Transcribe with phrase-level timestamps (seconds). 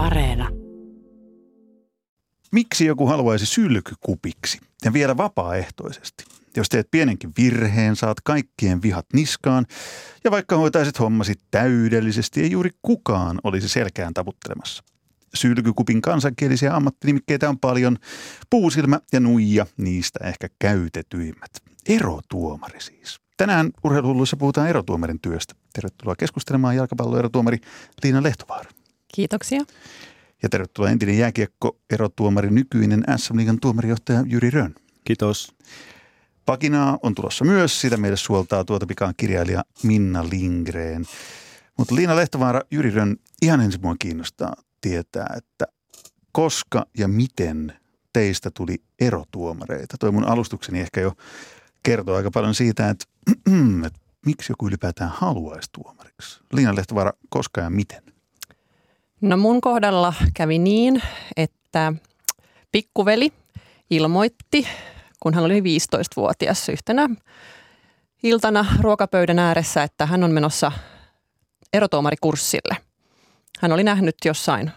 [0.00, 0.48] Areena.
[2.52, 6.24] Miksi joku haluaisi sylkykupiksi ja vielä vapaaehtoisesti?
[6.56, 9.66] Jos teet pienenkin virheen, saat kaikkien vihat niskaan
[10.24, 14.82] ja vaikka hoitaisit hommasi täydellisesti, ei juuri kukaan olisi selkään tavuttelemassa.
[15.34, 17.96] Sylkykupin kansankielisiä ammattinimikkeitä on paljon.
[18.50, 21.50] Puusilmä ja nuija, niistä ehkä käytetyimmät.
[21.88, 23.20] Erotuomari siis.
[23.36, 25.54] Tänään urheiluhulluissa puhutaan erotuomarin työstä.
[25.72, 27.58] Tervetuloa keskustelemaan jalkapalloerotuomari
[28.02, 28.70] Liina Lehtovaara.
[29.14, 29.62] Kiitoksia.
[30.42, 34.74] Ja tervetuloa entinen jääkiekko-erotuomari, nykyinen SM Liigan tuomarijohtaja Jyri Rönn.
[35.04, 35.54] Kiitos.
[36.46, 41.06] Pakinaa on tulossa myös, sitä meille suoltaa tuota pikaan kirjailija Minna Lindgren.
[41.78, 45.66] Mutta Liina Lehtovaara, Jyri Rönn, ihan ensin mua kiinnostaa tietää, että
[46.32, 47.72] koska ja miten
[48.12, 49.96] teistä tuli erotuomareita.
[49.98, 51.12] Toi mun alustukseni ehkä jo
[51.82, 53.04] kertoo aika paljon siitä, että,
[53.86, 56.40] että miksi joku ylipäätään haluaisi tuomariksi.
[56.52, 58.09] Liina Lehtovaara, koska ja miten?
[59.20, 61.02] No mun kohdalla kävi niin,
[61.36, 61.92] että
[62.72, 63.32] pikkuveli
[63.90, 64.66] ilmoitti,
[65.20, 67.08] kun hän oli 15-vuotias yhtenä
[68.22, 70.72] iltana ruokapöydän ääressä, että hän on menossa
[71.72, 72.76] erotuomarikurssille.
[73.60, 74.70] Hän oli nähnyt jossain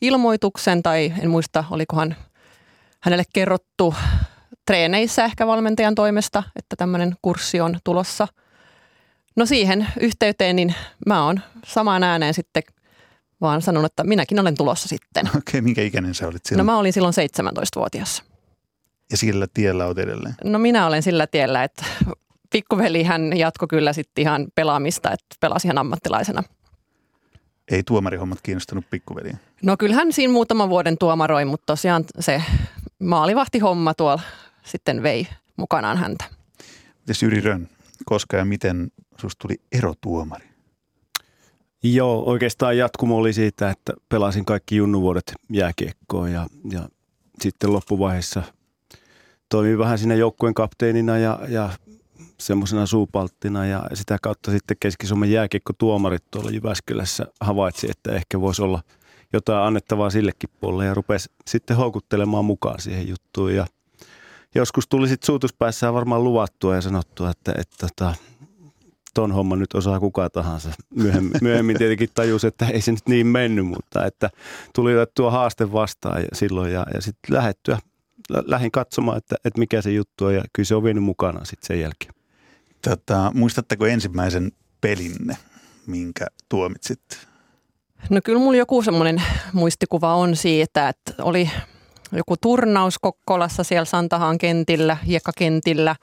[0.00, 2.16] ilmoituksen tai en muista, olikohan
[3.00, 3.94] hänelle kerrottu
[4.66, 8.28] treeneissä ehkä valmentajan toimesta, että tämmöinen kurssi on tulossa.
[9.36, 10.74] No siihen yhteyteen niin
[11.06, 12.62] mä oon samaan ääneen sitten
[13.40, 15.26] vaan sanonut, että minäkin olen tulossa sitten.
[15.28, 16.66] Okei, okay, minkä ikäinen sä olit silloin?
[16.66, 18.22] No mä olin silloin 17-vuotias.
[19.10, 20.34] Ja sillä tiellä olet edelleen?
[20.44, 21.84] No minä olen sillä tiellä, että
[22.52, 26.42] pikkuveli hän jatko kyllä sitten ihan pelaamista, että pelasi ihan ammattilaisena.
[27.70, 29.36] Ei tuomarihommat kiinnostanut pikkuveliä?
[29.62, 32.42] No kyllähän siinä muutaman vuoden tuomaroi, mutta tosiaan se
[33.02, 34.22] maalivahti homma tuolla
[34.64, 35.26] sitten vei
[35.56, 36.24] mukanaan häntä.
[37.00, 37.68] Mites Jyri Rönn,
[38.04, 38.88] koska ja miten
[39.20, 40.45] susta tuli erotuomari?
[41.92, 46.88] Joo, oikeastaan jatkumo oli siitä, että pelasin kaikki junnuvuodet jääkiekkoon ja, ja
[47.40, 48.42] sitten loppuvaiheessa
[49.48, 51.70] toimin vähän siinä joukkueen kapteenina ja, ja
[52.38, 58.82] semmoisena suupalttina ja sitä kautta sitten Keski-Suomen jääkiekkotuomarit tuolla Jyväskylässä havaitsi, että ehkä voisi olla
[59.32, 63.54] jotain annettavaa sillekin puolelle ja rupesi sitten houkuttelemaan mukaan siihen juttuun.
[63.54, 63.66] Ja
[64.54, 68.14] joskus tuli sitten suutuspäässään varmaan luvattua ja sanottua, että, että, että
[69.16, 70.70] ton homman nyt osaa kuka tahansa.
[70.94, 74.30] Myöhemmin, myöhemmin tietenkin tajus, että ei se nyt niin mennyt, mutta että
[74.74, 77.78] tuli tuo haaste vastaan ja silloin ja, ja sitten lähettyä,
[78.46, 81.66] lähin katsomaan, että, että mikä se juttu on ja kyllä se on vienyt mukana sitten
[81.66, 82.14] sen jälkeen.
[82.88, 85.36] Tota, muistatteko ensimmäisen pelinne,
[85.86, 87.00] minkä tuomitsit?
[88.10, 89.22] No kyllä mulla joku semmoinen
[89.52, 91.50] muistikuva on siitä, että oli
[92.12, 95.96] joku turnaus Kokkolassa siellä Santahan kentillä, hiekkakentillä.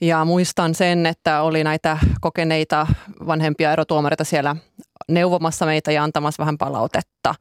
[0.00, 2.86] Ja muistan sen, että oli näitä kokeneita
[3.26, 4.56] vanhempia erotuomareita siellä
[5.08, 7.34] neuvomassa meitä ja antamassa vähän palautetta.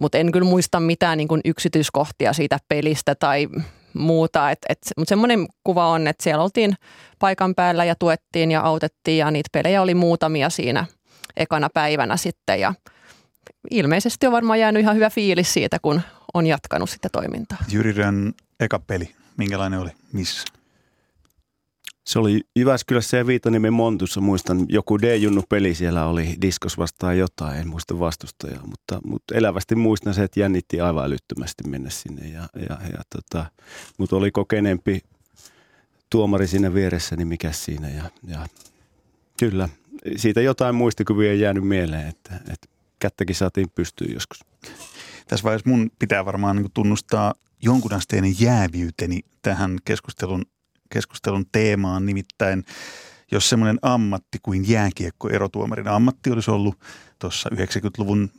[0.00, 3.48] Mutta en kyllä muista mitään niin yksityiskohtia siitä pelistä tai
[3.94, 4.48] muuta.
[4.96, 6.74] Mutta semmoinen kuva on, että siellä oltiin
[7.18, 10.86] paikan päällä ja tuettiin ja autettiin ja niitä pelejä oli muutamia siinä
[11.36, 12.60] ekana päivänä sitten.
[12.60, 12.74] Ja
[13.70, 16.00] ilmeisesti on varmaan jäänyt ihan hyvä fiilis siitä, kun
[16.34, 17.58] on jatkanut sitä toimintaa.
[17.68, 19.90] Jyrirön eka peli, minkälainen oli?
[20.12, 20.44] Missä?
[22.06, 27.68] Se oli Jyväskylässä ja Viitaniemen Montussa, muistan joku D-junnu-peli siellä oli, diskos vastaan jotain, en
[27.68, 32.28] muista vastustajaa, mutta, mutta elävästi muistan se, että jännitti aivan älyttömästi mennä sinne.
[32.28, 33.46] Ja, ja, ja tota,
[33.98, 35.00] mutta oli kokeneempi
[36.10, 37.88] tuomari siinä vieressä, niin mikä siinä.
[37.88, 38.46] Ja, ja
[39.38, 39.68] kyllä,
[40.16, 44.40] siitä jotain muistikuvia ei jäänyt mieleen, että, että kättäkin saatiin pystyyn joskus.
[45.28, 50.44] Tässä vaiheessa mun pitää varmaan niin tunnustaa jonkunasteinen jäävyyteni tähän keskustelun
[50.90, 52.64] keskustelun teemaan, nimittäin
[53.32, 56.78] jos semmoinen ammatti kuin jääkiekko erotuomarin ammatti olisi ollut
[57.18, 58.30] tuossa 90-luvun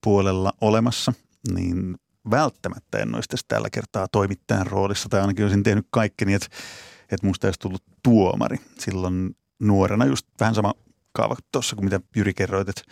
[0.00, 1.12] puolella olemassa,
[1.54, 1.96] niin
[2.30, 6.48] välttämättä en olisi tässä tällä kertaa toimittajan roolissa, tai ainakin olisin tehnyt kaikkeni, että,
[7.10, 8.56] että musta olisi tullut tuomari.
[8.78, 10.04] Silloin nuorena.
[10.04, 10.74] Just vähän sama
[11.12, 12.82] kaava tuossa kuin mitä Jyri kerroit, että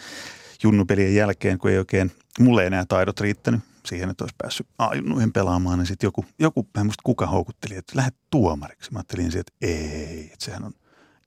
[0.63, 5.79] junnupelien jälkeen, kun ei oikein, mulle enää taidot riittänyt siihen, että olisi päässyt ajunnuihin pelaamaan,
[5.79, 8.93] niin sitten joku, joku en muista kuka houkutteli, että lähde tuomariksi.
[8.93, 10.73] Mä ajattelin siihen, että ei, että sehän on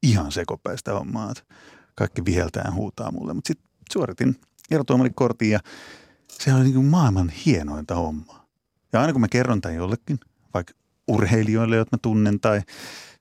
[0.03, 1.43] ihan sekopäistä hommaa, että
[1.95, 3.33] kaikki viheltään huutaa mulle.
[3.33, 4.35] Mutta sitten suoritin
[4.71, 5.59] erotuomarikortin ja
[6.29, 8.45] se oli niin kuin maailman hienointa hommaa.
[8.93, 10.19] Ja aina kun mä kerron tämän jollekin,
[10.53, 10.73] vaikka
[11.07, 12.61] urheilijoille, jotka mä tunnen, tai,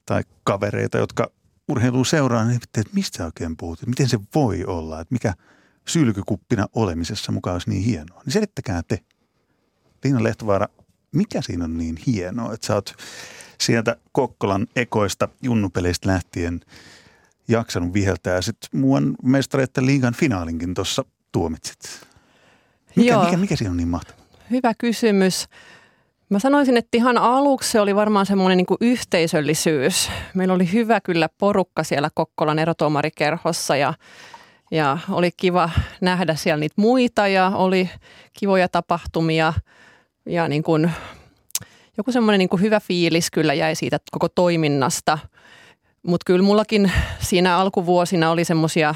[0.07, 1.31] tai kavereita, jotka
[1.69, 5.35] urheilua seuraa, niin että mistä oikein puhut, miten se voi olla, että mikä
[5.89, 8.23] sylkykuppina olemisessa mukaan olisi niin hienoa.
[8.25, 8.99] Niin selittäkää te.
[10.05, 10.69] Liina Lehtovaara,
[11.13, 12.95] mikä siinä on niin hienoa, että sä oot
[13.61, 16.61] sieltä Kokkolan ekoista junnupeleistä lähtien
[17.49, 22.07] jaksanut viheltää ja sitten muuan mestareiden liigan finaalinkin tuossa tuomitsit?
[22.97, 23.25] Mikä, Joo.
[23.25, 24.25] mikä, mikä siinä on niin mahtavaa?
[24.51, 25.49] Hyvä kysymys.
[26.29, 30.11] Mä sanoisin, että ihan aluksi se oli varmaan semmoinen niin yhteisöllisyys.
[30.35, 33.95] Meillä oli hyvä kyllä porukka siellä Kokkolan erotuomarikerhossa ja,
[34.71, 35.71] ja oli kiva
[36.01, 37.91] nähdä siellä niitä muita ja oli
[38.33, 39.53] kivoja tapahtumia
[40.27, 40.91] ja niin kuin,
[41.97, 45.19] joku semmoinen niin hyvä fiilis kyllä jäi siitä koko toiminnasta.
[46.03, 48.95] Mutta kyllä mullakin siinä alkuvuosina oli semmoisia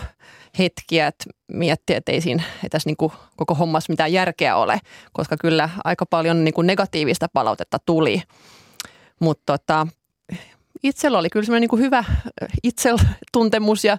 [0.59, 4.81] hetkiä, että miettiä, että ei siinä ei tässä niin kuin koko hommassa mitään järkeä ole,
[5.13, 8.23] koska kyllä aika paljon niin kuin negatiivista palautetta tuli.
[9.21, 9.87] Mutta tota,
[10.83, 12.05] itsellä oli kyllä semmoinen niin hyvä
[12.63, 13.97] itseltuntemus ja,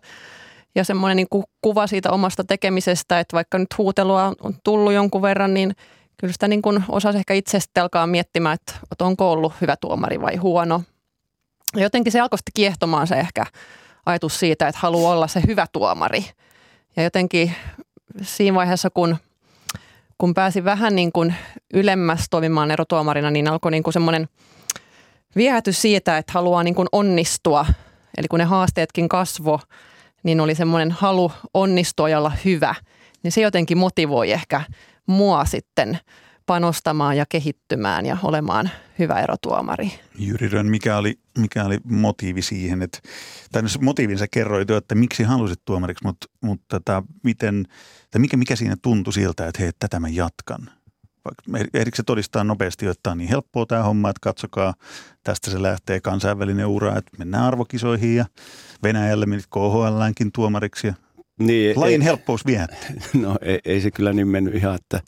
[0.75, 5.53] ja semmoinen niin kuva siitä omasta tekemisestä, että vaikka nyt huutelua on tullut jonkun verran,
[5.53, 5.75] niin
[6.19, 6.83] kyllä sitä niin kuin
[7.15, 10.83] ehkä itse alkaa miettimään, että, että onko ollut hyvä tuomari vai huono.
[11.75, 13.45] Ja jotenkin se alkoi sitten kiehtomaan se ehkä
[14.05, 16.25] ajatus siitä, että haluaa olla se hyvä tuomari.
[16.95, 17.55] Ja jotenkin
[18.21, 19.17] siinä vaiheessa, kun,
[20.17, 21.35] kun pääsi vähän niin kuin
[21.73, 24.29] ylemmäs toimimaan erotuomarina, niin alkoi niin kuin semmoinen
[25.35, 27.65] viehätys siitä, että haluaa niin kuin onnistua.
[28.17, 29.59] Eli kun ne haasteetkin kasvo,
[30.23, 32.75] niin oli semmoinen halu onnistua ja olla hyvä.
[33.23, 34.61] Niin se jotenkin motivoi ehkä
[35.09, 35.99] mua sitten
[36.45, 38.69] panostamaan ja kehittymään ja olemaan
[38.99, 39.91] hyvä erotuomari.
[40.19, 42.99] Jyri Rönn, mikä oli, mikä oli motiivi siihen, että,
[43.51, 47.65] tai no motiivin sä kerroit jo, että miksi halusit tuomariksi, mutta, mutta tota, miten,
[48.11, 50.69] tai mikä, mikä siinä tuntui siltä, että hei, tätä mä jatkan?
[51.73, 54.73] Ehdikö se todistaa nopeasti, että tämä on niin helppoa tämä homma, että katsokaa,
[55.23, 58.25] tästä se lähtee kansainvälinen ura, että mennään arvokisoihin ja
[58.83, 60.93] Venäjälle menit KHLänkin tuomariksi ja
[61.39, 62.89] Niin, lajin ei, helppous viehättää.
[63.21, 65.01] No ei, ei se kyllä niin mennyt ihan, että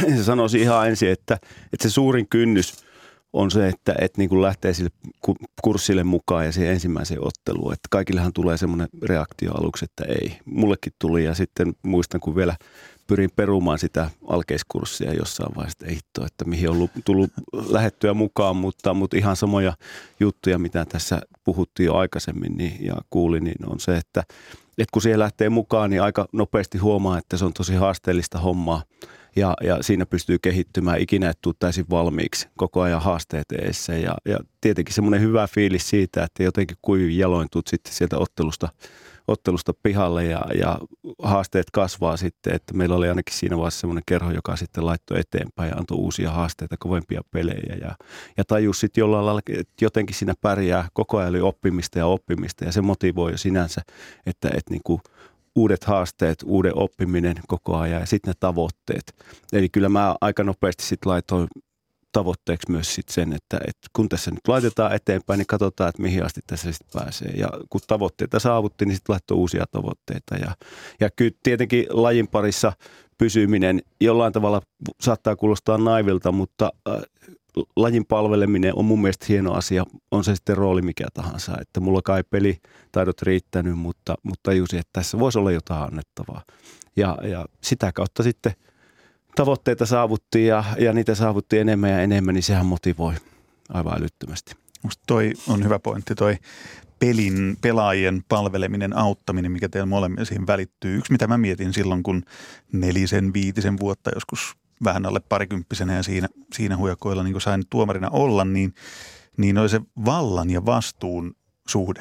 [0.16, 1.38] se sanoisi ihan ensin, että,
[1.72, 2.84] että se suurin kynnys
[3.32, 4.90] on se, että, että niin kuin lähtee sille
[5.20, 7.72] ku- kurssille mukaan ja siihen ensimmäiseen otteluun.
[7.72, 10.38] Että kaikillehan tulee semmoinen reaktio aluksi, että ei.
[10.44, 12.56] Mullekin tuli ja sitten muistan, kun vielä
[13.06, 18.14] pyrin perumaan sitä alkeiskurssia jossain vaiheessa, että ei hitto, että mihin on lu- tullut lähettyä
[18.14, 19.72] mukaan, mutta, mutta ihan samoja
[20.20, 24.22] juttuja, mitä tässä puhuttiin jo aikaisemmin niin, ja kuulin, niin on se, että,
[24.78, 28.82] että kun siihen lähtee mukaan, niin aika nopeasti huomaa, että se on tosi haasteellista hommaa.
[29.36, 31.00] Ja, ja siinä pystyy kehittymään.
[31.00, 35.90] Ikinä et tule täysin valmiiksi, koko ajan haasteet eessä ja, ja tietenkin semmoinen hyvä fiilis
[35.90, 38.68] siitä, että jotenkin kuivin jaloin tuut sitten sieltä ottelusta,
[39.28, 40.78] ottelusta pihalle ja, ja
[41.22, 45.70] haasteet kasvaa sitten, että meillä oli ainakin siinä vaiheessa semmoinen kerho, joka sitten laittoi eteenpäin
[45.70, 47.94] ja antoi uusia haasteita, kovempia pelejä ja,
[48.36, 52.64] ja tajus sitten jollain lailla, että jotenkin siinä pärjää, koko ajan oli oppimista ja oppimista
[52.64, 53.82] ja se motivoi jo sinänsä,
[54.26, 55.00] että, että niin kuin
[55.56, 59.14] uudet haasteet, uuden oppiminen koko ajan ja sitten ne tavoitteet.
[59.52, 61.48] Eli kyllä mä aika nopeasti sitten laitoin
[62.14, 66.24] tavoitteeksi myös sit sen, että, että kun tässä nyt laitetaan eteenpäin, niin katsotaan, että mihin
[66.24, 67.32] asti tässä sitten pääsee.
[67.36, 70.34] Ja kun tavoitteita saavutti, niin sitten laittoi uusia tavoitteita.
[70.34, 70.54] Ja,
[71.00, 72.72] ja kyllä tietenkin lajin parissa
[73.18, 74.62] pysyminen jollain tavalla
[75.00, 77.02] saattaa kuulostaa naivilta, mutta äh,
[77.76, 81.52] lajin palveleminen on mun mielestä hieno asia, on se sitten rooli mikä tahansa.
[81.60, 86.42] Että mulla kai pelitaidot riittänyt, mutta, mutta tajusin, että tässä voisi olla jotain annettavaa.
[86.96, 88.52] Ja, ja sitä kautta sitten
[89.34, 93.14] tavoitteita saavuttiin ja, ja niitä saavuttiin enemmän ja enemmän, niin sehän motivoi
[93.68, 94.54] aivan älyttömästi.
[94.82, 96.36] Musta toi on hyvä pointti, toi
[96.98, 100.96] pelin, pelaajien palveleminen, auttaminen, mikä teillä molemmilla siihen välittyy.
[100.96, 102.22] Yksi, mitä mä mietin silloin, kun
[102.72, 108.44] nelisen, viitisen vuotta joskus vähän alle parikymppisenä ja siinä, siinä hujakoilla niin sain tuomarina olla,
[108.44, 108.74] niin,
[109.36, 111.36] niin oli se vallan ja vastuun
[111.68, 112.00] suhde.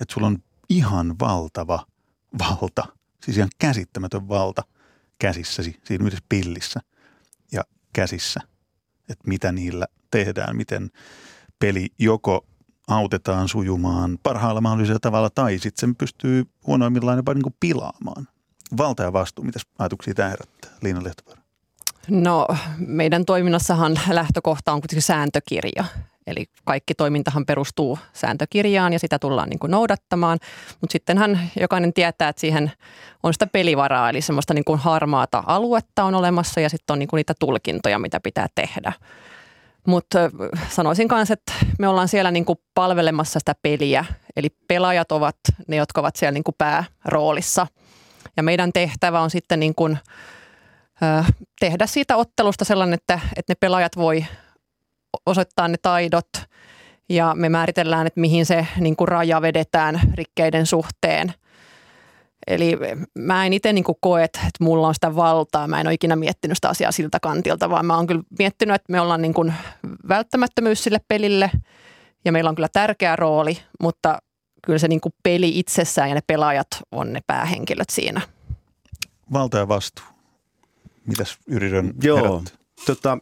[0.00, 1.86] Että sulla on ihan valtava
[2.38, 2.84] valta,
[3.24, 4.62] siis ihan käsittämätön valta
[5.18, 6.80] käsissäsi, siinä yhdessä pillissä
[7.52, 8.40] ja käsissä,
[9.08, 10.90] että mitä niillä tehdään, miten
[11.58, 12.46] peli joko
[12.88, 18.28] autetaan sujumaan parhaalla mahdollisella tavalla tai sitten sen pystyy huonoimmillaan jopa niin kuin pilaamaan.
[18.76, 21.42] Valta ja vastuu, mitä ajatuksia tämä herättää, Liina Lehtovaara?
[22.08, 22.46] No
[22.78, 25.84] meidän toiminnassahan lähtökohta on kuitenkin sääntökirja.
[26.26, 30.38] Eli kaikki toimintahan perustuu sääntökirjaan ja sitä tullaan niin kuin noudattamaan.
[30.80, 32.72] Mutta sittenhän jokainen tietää, että siihen
[33.22, 37.08] on sitä pelivaraa, eli semmoista niin kuin harmaata aluetta on olemassa ja sitten on niin
[37.08, 38.92] kuin niitä tulkintoja, mitä pitää tehdä.
[39.86, 40.18] Mutta
[40.68, 44.04] sanoisin myös, että me ollaan siellä niin kuin palvelemassa sitä peliä.
[44.36, 45.36] Eli pelaajat ovat
[45.68, 47.66] ne, jotka ovat siellä niin kuin pääroolissa.
[48.36, 49.98] Ja meidän tehtävä on sitten niin kuin,
[51.60, 54.24] tehdä siitä ottelusta sellainen, että, että ne pelaajat voi
[55.26, 56.28] osoittaa ne taidot
[57.08, 61.34] ja me määritellään, että mihin se niin kuin raja vedetään rikkeiden suhteen.
[62.46, 62.78] Eli
[63.18, 65.68] mä en itse niin kuin koe, että mulla on sitä valtaa.
[65.68, 68.92] Mä en ole ikinä miettinyt sitä asiaa siltä kantilta, vaan mä oon kyllä miettinyt, että
[68.92, 69.54] me ollaan niin kuin
[70.08, 71.50] välttämättömyys sille pelille
[72.24, 74.18] ja meillä on kyllä tärkeä rooli, mutta
[74.62, 78.20] kyllä se niin kuin peli itsessään ja ne pelaajat on ne päähenkilöt siinä.
[79.32, 80.04] Valta ja vastuu.
[81.06, 82.52] Mitäs Yrirön Joo, herätti?
[82.86, 83.18] tota,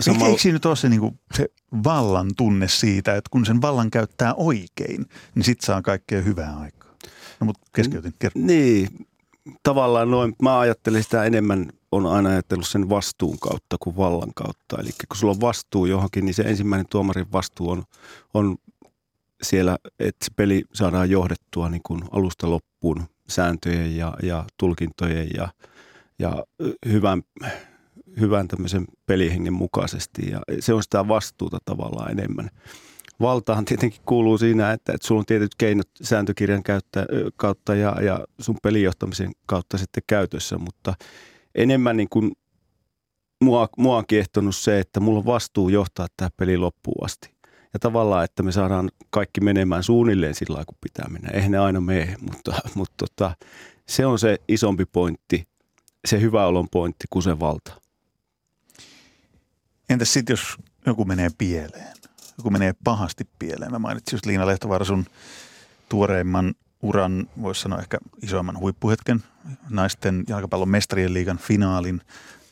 [0.00, 0.26] Sama...
[0.26, 1.48] Eikö siinä nyt ole se, niin kuin, se
[1.84, 6.94] vallan tunne siitä, että kun sen vallan käyttää oikein, niin sit saa kaikkea hyvää aikaa?
[7.40, 8.14] No mutta keskeytin.
[8.18, 8.40] Kerro.
[8.40, 9.06] Niin,
[9.62, 14.76] tavallaan noin, mä ajattelin sitä enemmän, on aina ajatellut sen vastuun kautta kuin vallan kautta.
[14.80, 17.82] Eli kun sulla on vastuu johonkin, niin se ensimmäinen tuomarin vastuu on,
[18.34, 18.56] on
[19.42, 25.48] siellä, että se peli saadaan johdettua niin kuin alusta loppuun sääntöjen ja, ja tulkintojen ja,
[26.18, 26.44] ja
[26.86, 27.22] hyvän,
[28.20, 30.30] hyvän tämmöisen pelihengen mukaisesti.
[30.30, 32.50] Ja se on sitä vastuuta tavallaan enemmän.
[33.20, 38.24] Valtahan tietenkin kuuluu siinä, että, että sulla on tietyt keinot sääntökirjan käyttä, kautta ja, ja
[38.40, 40.94] sun pelijohtamisen kautta sitten käytössä, mutta
[41.54, 42.32] enemmän niin kuin
[43.44, 47.30] mua, mua on kiehtonut se, että mulla on vastuu johtaa tämä peli loppuun asti.
[47.72, 51.30] Ja tavallaan, että me saadaan kaikki menemään suunnilleen sillä lailla, kun pitää mennä.
[51.32, 53.36] Eihän ne aina mene, mutta, mutta tota,
[53.88, 55.48] se on se isompi pointti,
[56.04, 57.87] se hyvä olon pointti kuin se valta.
[59.88, 61.96] Entäs sitten, jos joku menee pieleen?
[62.38, 63.70] Joku menee pahasti pieleen.
[63.72, 65.06] Mä mainitsin just Liina Lehtovaara sun
[65.88, 69.24] tuoreimman uran, voisi sanoa ehkä isoimman huippuhetken,
[69.70, 72.00] naisten jalkapallon mestarien liigan finaalin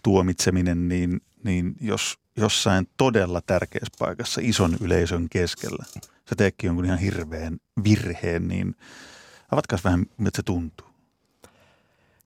[0.02, 5.84] tuomitseminen, niin, niin jos jossain todella tärkeässä paikassa ison yleisön keskellä
[6.28, 8.74] sä teekki jonkun ihan hirveän virheen, niin
[9.52, 10.85] avatkaas vähän, miltä se tuntuu.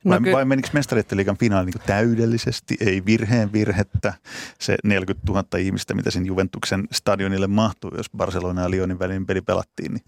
[0.04, 4.14] No vai, ky- vai menikö mestarietten liigan finaali niin täydellisesti, ei virheen virhettä,
[4.58, 9.40] se 40 000 ihmistä, mitä siinä Juventuksen stadionille mahtuu, jos Barcelona ja Lyonin välinen peli
[9.40, 10.04] pelattiin, niin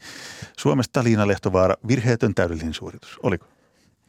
[0.58, 3.46] Suomesta Liina Lehtovaara, virheetön täydellinen suoritus, oliko?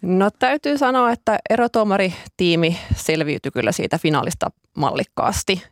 [0.01, 5.63] No täytyy sanoa, että erotuomaritiimi selviytyi kyllä siitä finaalista mallikkaasti.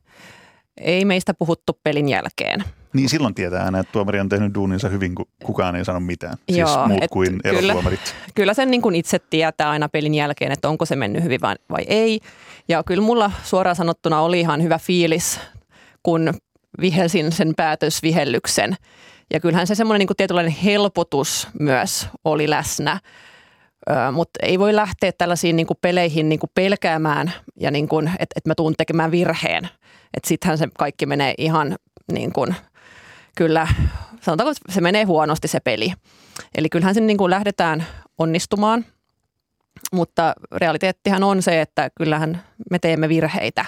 [0.78, 2.64] Ei meistä puhuttu pelin jälkeen.
[2.94, 6.38] Niin silloin tietää aina, että tuomari on tehnyt duuninsa hyvin, kun kukaan ei sano mitään.
[6.50, 8.00] Siis Joo, muut kuin erotuomarit.
[8.00, 11.42] Kyllä, kyllä sen niin kuin itse tietää aina pelin jälkeen, että onko se mennyt hyvin
[11.42, 12.20] vai, vai ei.
[12.68, 15.40] Ja kyllä mulla suoraan sanottuna oli ihan hyvä fiilis,
[16.04, 16.34] kun
[16.82, 18.76] vihelsin sen päätösvihellyksen.
[19.34, 23.00] Ja kyllähän se semmoinen niin tietynlainen helpotus myös oli läsnä.
[24.12, 27.88] Mutta ei voi lähteä tällaisiin niin kuin peleihin niin kuin pelkäämään ja niin
[28.20, 29.64] että, että mä tuun tekemään virheen.
[30.14, 31.76] Että sittenhän se kaikki menee ihan
[32.12, 32.56] niin kuin–
[33.36, 33.68] kyllä,
[34.22, 35.94] sanotaanko, että se menee huonosti se peli.
[36.56, 37.86] Eli kyllähän sen niin kuin lähdetään
[38.18, 38.86] onnistumaan,
[39.92, 43.66] mutta realiteettihan on se, että kyllähän me teemme virheitä.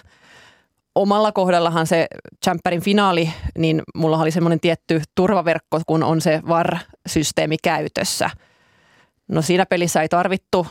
[0.96, 2.08] Omalla kohdallahan se
[2.44, 8.30] Champerin finaali, niin mulla oli semmoinen tietty turvaverkko, kun on se VAR-systeemi käytössä.
[9.28, 10.68] No siinä pelissä ei tarvittu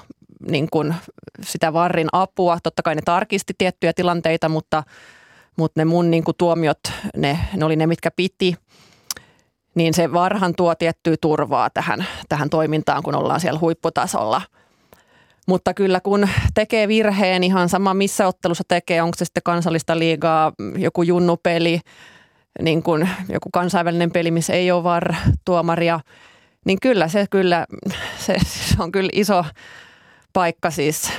[0.49, 0.95] niin kuin
[1.43, 2.59] sitä VARin apua.
[2.63, 4.83] Totta kai ne tarkisti tiettyjä tilanteita, mutta,
[5.57, 6.79] mutta ne mun niin kuin tuomiot,
[7.17, 8.57] ne, ne oli ne, mitkä piti–
[9.75, 14.43] niin se varhan tuo tiettyä turvaa tähän, tähän toimintaan, kun ollaan siellä huipputasolla.
[15.47, 20.53] Mutta kyllä kun tekee virheen, ihan sama missä ottelussa tekee, onko se sitten kansallista liigaa,
[20.77, 21.81] joku junnupeli,
[22.63, 26.01] niin kuin joku kansainvälinen peli, missä ei ole var-tuomaria,
[26.65, 27.67] niin kyllä se kyllä,
[28.19, 29.45] se, se on kyllä iso
[30.33, 31.13] paikka siis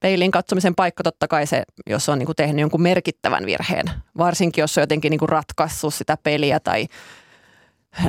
[0.00, 3.86] peilin katsomisen paikka totta kai se, jos on niin kuin tehnyt jonkun merkittävän virheen.
[4.18, 6.86] Varsinkin, jos on jotenkin niin kuin ratkaissut sitä peliä tai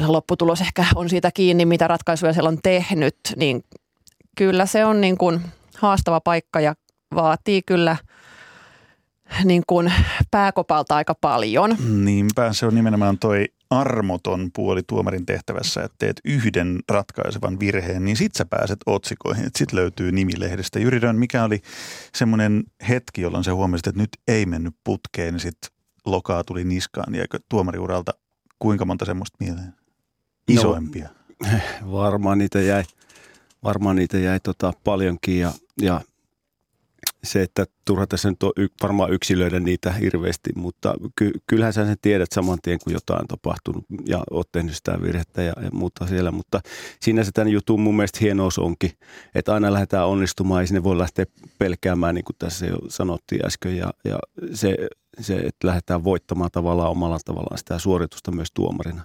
[0.05, 3.63] lopputulos ehkä on siitä kiinni, mitä ratkaisuja siellä on tehnyt, niin
[4.37, 5.41] kyllä se on niin kuin
[5.77, 6.75] haastava paikka ja
[7.15, 7.97] vaatii kyllä
[9.43, 9.93] niin kuin
[10.31, 11.77] pääkopalta aika paljon.
[12.03, 18.17] Niinpä, se on nimenomaan toi armoton puoli tuomarin tehtävässä, että teet yhden ratkaisevan virheen, niin
[18.17, 20.79] sit sä pääset otsikoihin, että sit löytyy nimilehdestä.
[20.79, 21.61] Jyri Rön, mikä oli
[22.15, 25.57] semmoinen hetki, jolloin se huomasit, että nyt ei mennyt putkeen, niin sit
[26.05, 28.11] lokaa tuli niskaan, ja tuomariuralta
[28.59, 29.73] Kuinka monta semmoista mieleen?
[30.47, 31.09] Isoimpia.
[31.81, 32.83] No, varmaan niitä jäi,
[33.63, 35.51] varmaan niitä jäi tota paljonkin ja,
[35.81, 36.01] ja
[37.25, 41.85] se, että turha tässä nyt on y, varmaan yksilöidä niitä hirveästi, mutta ky, kyllähän sä
[41.85, 45.69] sen tiedät saman tien, kun jotain on tapahtunut ja oot tehnyt sitä virhettä ja, ja
[45.73, 46.31] muuta siellä.
[46.31, 46.61] Mutta
[46.99, 48.91] siinä se tämän jutun mun mielestä hienous onkin,
[49.35, 51.25] että aina lähdetään onnistumaan ja sinne voi lähteä
[51.57, 53.77] pelkäämään, niin kuin tässä jo sanottiin äsken.
[53.77, 54.19] Ja, ja
[54.53, 54.77] se,
[55.19, 59.01] se, että lähdetään voittamaan tavallaan omalla tavallaan sitä suoritusta myös tuomarina.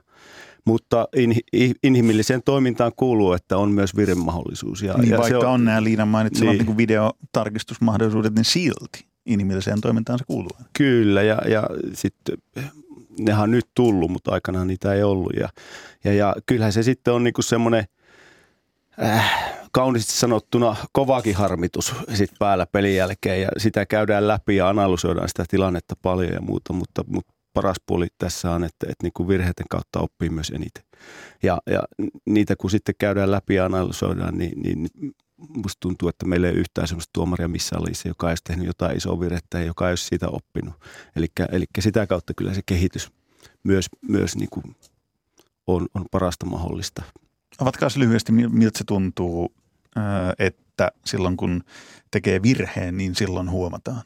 [0.66, 1.36] Mutta in,
[1.82, 4.82] inhimilliseen toimintaan kuuluu, että on myös viremahdollisuus.
[4.82, 6.66] Ja, niin ja vaikka se on, on nämä Liinan mainitsemat niin.
[6.66, 10.50] niin videotarkistusmahdollisuudet, niin silti inhimilliseen toimintaan se kuuluu.
[10.72, 11.62] Kyllä, ja, ja
[11.92, 12.38] sitten
[13.18, 15.32] nehän on nyt tullut, mutta aikanaan niitä ei ollut.
[15.36, 15.48] Ja,
[16.04, 17.84] ja, ja kyllähän se sitten on niinku semmoinen
[19.02, 25.28] äh, kauniisti sanottuna kovakin harmitus sit päällä pelin jälkeen ja sitä käydään läpi ja analysoidaan
[25.28, 29.28] sitä tilannetta paljon ja muuta, mutta, mutta paras puoli tässä on, että, että niin kuin
[29.28, 30.84] virheiden kautta oppii myös eniten.
[31.42, 31.82] Ja, ja
[32.26, 34.88] niitä kun sitten käydään läpi ja analysoidaan, niin, niin
[35.36, 38.96] musta tuntuu, että meillä ei ole yhtään sellaista tuomaria missä olisi, joka olisi tehnyt jotain
[38.96, 40.74] isoa virhettä ja joka ei olisi siitä oppinut.
[41.16, 43.10] Eli sitä kautta kyllä se kehitys
[43.62, 44.76] myös, myös niin kuin
[45.66, 47.02] on, on parasta mahdollista.
[47.58, 49.54] Avatkaa lyhyesti, miltä se tuntuu,
[50.38, 51.64] että silloin kun
[52.10, 54.02] tekee virheen, niin silloin huomataan.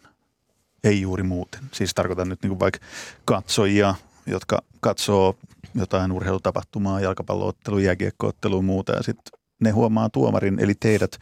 [0.85, 1.61] Ei juuri muuten.
[1.73, 2.81] Siis tarkoitan nyt niin vaikka
[3.25, 3.95] katsojia,
[4.26, 5.37] jotka katsoo
[5.75, 11.19] jotain urheilutapahtumaa, jalkapalloottelu, jääkiekkoottelu muuta ja sitten ne huomaa tuomarin eli teidät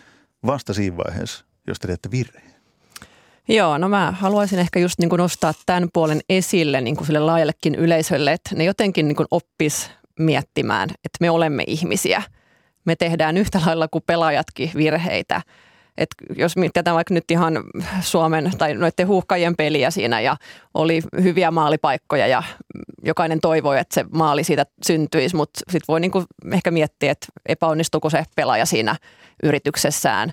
[0.46, 2.52] vasta siinä vaiheessa, jos te teette virheen.
[3.48, 7.74] Joo, no mä haluaisin ehkä just niin nostaa tämän puolen esille niin kuin sille laajallekin
[7.74, 12.22] yleisölle, että ne jotenkin niin oppis miettimään, että me olemme ihmisiä.
[12.84, 15.42] Me tehdään yhtä lailla kuin pelaajatkin virheitä.
[15.98, 17.64] Et jos mietitään vaikka nyt ihan
[18.00, 20.36] Suomen tai noiden huuhkajien peliä siinä ja
[20.74, 22.42] oli hyviä maalipaikkoja ja
[23.04, 28.10] jokainen toivoi, että se maali siitä syntyisi, mutta sitten voi niinku ehkä miettiä, että epäonnistuuko
[28.10, 28.96] se pelaaja siinä
[29.42, 30.30] yrityksessään.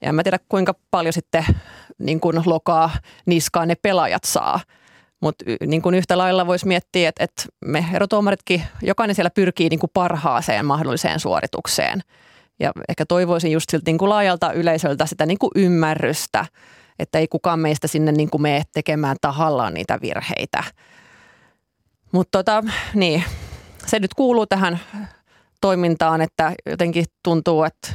[0.00, 1.44] Ja en mä tiedä kuinka paljon sitten
[1.98, 2.90] niin kuin lokaa
[3.26, 4.60] niskaan ne pelaajat saa.
[5.20, 9.80] Mutta niin kuin yhtä lailla voisi miettiä, että, että me erotuomaritkin, jokainen siellä pyrkii niin
[9.80, 12.00] kuin parhaaseen mahdolliseen suoritukseen.
[12.60, 16.46] Ja ehkä toivoisin just siltä niin kuin laajalta yleisöltä sitä niin kuin ymmärrystä,
[16.98, 20.64] että ei kukaan meistä sinne niin kuin mene tekemään tahallaan niitä virheitä.
[22.12, 22.62] Mutta tota,
[22.94, 23.24] niin,
[23.86, 24.80] se nyt kuuluu tähän
[25.60, 27.88] toimintaan, että jotenkin tuntuu, että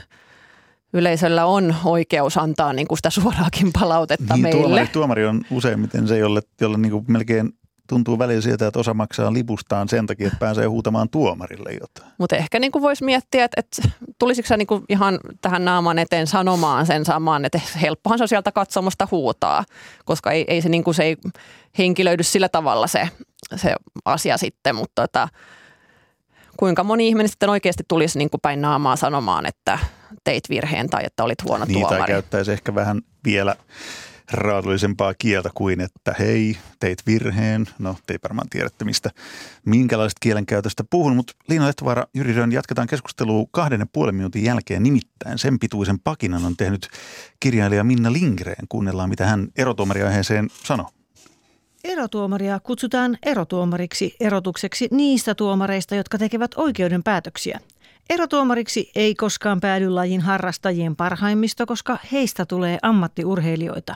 [0.93, 4.61] yleisöllä on oikeus antaa niin kuin sitä suoraakin palautetta niin, meille.
[4.61, 7.53] Tuomari, tuomari on useimmiten se, jolle, jolle niin kuin melkein
[7.89, 12.11] tuntuu välillä sieltä, että osa maksaa lipustaan sen takia, että pääsee huutamaan tuomarille jotain.
[12.17, 16.85] Mutta ehkä niin voisi miettiä, että, että tulisiko se niin ihan tähän naaman eteen sanomaan
[16.85, 19.63] sen saman, että helppohan se on sieltä katsomusta huutaa,
[20.05, 21.17] koska ei, ei se, niin se ei
[21.77, 23.09] henkilöidy sillä tavalla se,
[23.55, 25.27] se asia sitten, mutta tota,
[26.57, 29.79] kuinka moni ihminen sitten oikeasti tulisi niin kuin päin naamaa sanomaan, että
[30.23, 31.99] teit virheen tai että olit huono niin, tuomari.
[31.99, 33.55] Tai käyttäisi ehkä vähän vielä
[34.31, 37.65] raadollisempaa kieltä kuin, että hei, teit virheen.
[37.79, 39.09] No, te ei varmaan tiedätte, mistä,
[39.65, 44.83] minkälaista kielenkäytöstä puhun, mutta Liina Lehtovaara, Jyri Rön, jatketaan keskustelua kahden ja puolen minuutin jälkeen.
[44.83, 46.87] Nimittäin sen pituisen pakinan on tehnyt
[47.39, 48.65] kirjailija Minna Lingreen.
[48.69, 50.89] Kuunnellaan, mitä hän erotuomariaiheeseen sanoo.
[51.83, 57.59] Erotuomaria kutsutaan erotuomariksi erotukseksi niistä tuomareista, jotka tekevät oikeuden päätöksiä.
[58.09, 63.95] Erotuomariksi ei koskaan päädy lajin harrastajien parhaimmisto, koska heistä tulee ammattiurheilijoita.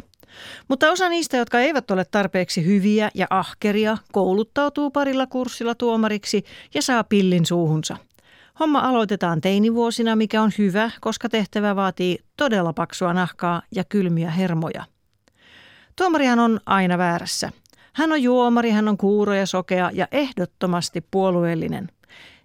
[0.67, 6.43] Mutta osa niistä, jotka eivät ole tarpeeksi hyviä ja ahkeria, kouluttautuu parilla kurssilla tuomariksi
[6.73, 7.97] ja saa pillin suuhunsa.
[8.59, 14.85] Homma aloitetaan teinivuosina, mikä on hyvä, koska tehtävä vaatii todella paksua nahkaa ja kylmiä hermoja.
[15.95, 17.51] Tuomarihan on aina väärässä.
[17.93, 21.89] Hän on juomari, hän on kuuro ja sokea ja ehdottomasti puolueellinen.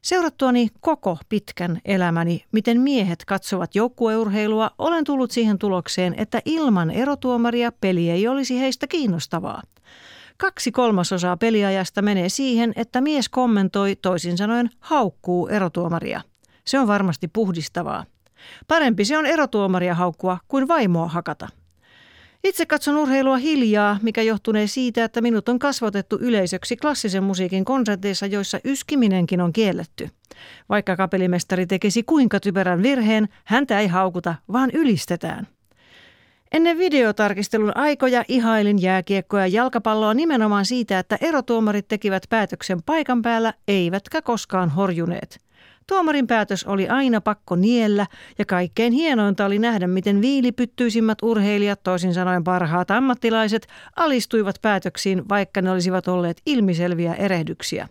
[0.02, 7.72] Seurattuani koko pitkän elämäni, miten miehet katsovat joukkueurheilua, olen tullut siihen tulokseen, että ilman erotuomaria
[7.72, 9.62] peli ei olisi heistä kiinnostavaa.
[10.36, 16.20] Kaksi kolmasosaa peliajasta menee siihen, että mies kommentoi, toisin sanoen haukkuu erotuomaria.
[16.66, 18.04] Se on varmasti puhdistavaa.
[18.68, 21.48] Parempi se on erotuomaria haukkua kuin vaimoa hakata.
[22.44, 28.26] Itse katson urheilua hiljaa, mikä johtunee siitä, että minut on kasvatettu yleisöksi klassisen musiikin konserteissa,
[28.26, 30.08] joissa yskiminenkin on kielletty.
[30.68, 35.46] Vaikka kapellimestari tekisi kuinka typerän virheen, häntä ei haukuta, vaan ylistetään.
[36.52, 43.54] Ennen videotarkistelun aikoja ihailin jääkiekkoa ja jalkapalloa nimenomaan siitä, että erotuomarit tekivät päätöksen paikan päällä,
[43.68, 45.40] eivätkä koskaan horjuneet–
[45.88, 48.06] Tuomarin päätös oli aina pakko niellä
[48.38, 55.62] ja kaikkein hienointa oli nähdä, miten viilipyttyisimmät urheilijat, toisin sanoen parhaat ammattilaiset, alistuivat päätöksiin, vaikka
[55.62, 57.88] ne olisivat olleet ilmiselviä erehdyksiä.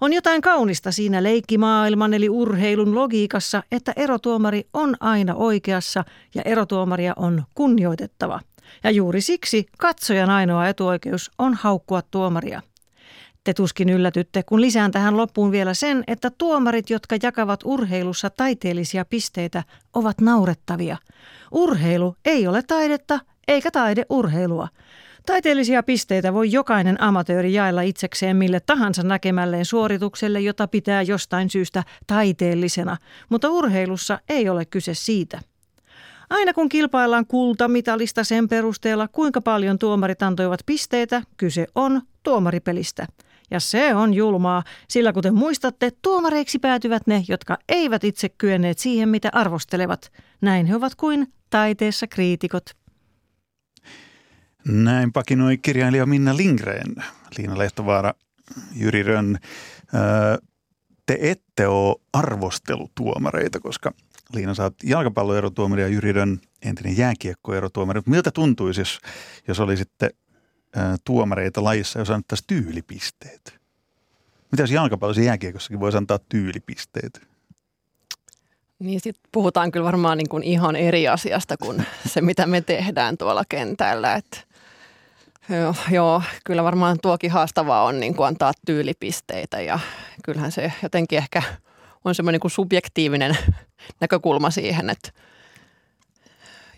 [0.00, 7.12] On jotain kaunista siinä leikkimaailman eli urheilun logiikassa, että erotuomari on aina oikeassa ja erotuomaria
[7.16, 8.40] on kunnioitettava.
[8.84, 12.62] Ja juuri siksi katsojan ainoa etuoikeus on haukkua tuomaria.
[13.46, 19.04] Te tuskin yllätytte, kun lisään tähän loppuun vielä sen, että tuomarit, jotka jakavat urheilussa taiteellisia
[19.04, 19.62] pisteitä,
[19.94, 20.96] ovat naurettavia.
[21.52, 24.68] Urheilu ei ole taidetta, eikä taide urheilua.
[25.26, 31.84] Taiteellisia pisteitä voi jokainen amatööri jaella itsekseen mille tahansa näkemälleen suoritukselle, jota pitää jostain syystä
[32.06, 32.96] taiteellisena,
[33.28, 35.40] mutta urheilussa ei ole kyse siitä.
[36.30, 43.06] Aina kun kilpaillaan kultamitalista sen perusteella, kuinka paljon tuomarit antoivat pisteitä, kyse on tuomaripelistä–
[43.50, 49.08] ja se on julmaa, sillä kuten muistatte, tuomareiksi päätyvät ne, jotka eivät itse kyenneet siihen,
[49.08, 50.12] mitä arvostelevat.
[50.40, 52.70] Näin he ovat kuin taiteessa kriitikot.
[54.68, 56.94] Näin pakinoi kirjailija Minna Lingreen,
[57.38, 58.14] Liina Lehtovaara,
[58.74, 59.36] Jyri Rönn.
[61.06, 63.92] Te ette ole arvostelutuomareita, koska
[64.34, 68.00] Liina, sä oot jalkapalloerotuomari ja Jyri Rönn entinen jääkiekkoerotuomari.
[68.06, 69.00] Miltä tuntuisi, jos,
[69.48, 70.10] jos olisitte
[71.04, 73.60] tuomareita lajissa, jos annettaisiin tyylipisteet?
[74.52, 77.26] Mitä jos jalkapallossa jääkiekossakin voisi antaa tyylipisteet?
[78.78, 83.18] Niin sitten puhutaan kyllä varmaan niin kuin ihan eri asiasta kuin se, mitä me tehdään
[83.18, 84.14] tuolla kentällä.
[84.14, 84.46] Et,
[85.48, 89.78] joo, joo, kyllä varmaan tuokin haastavaa on niin kuin antaa tyylipisteitä ja
[90.24, 91.42] kyllähän se jotenkin ehkä
[92.04, 93.38] on semmoinen niin subjektiivinen
[94.00, 95.10] näkökulma siihen, että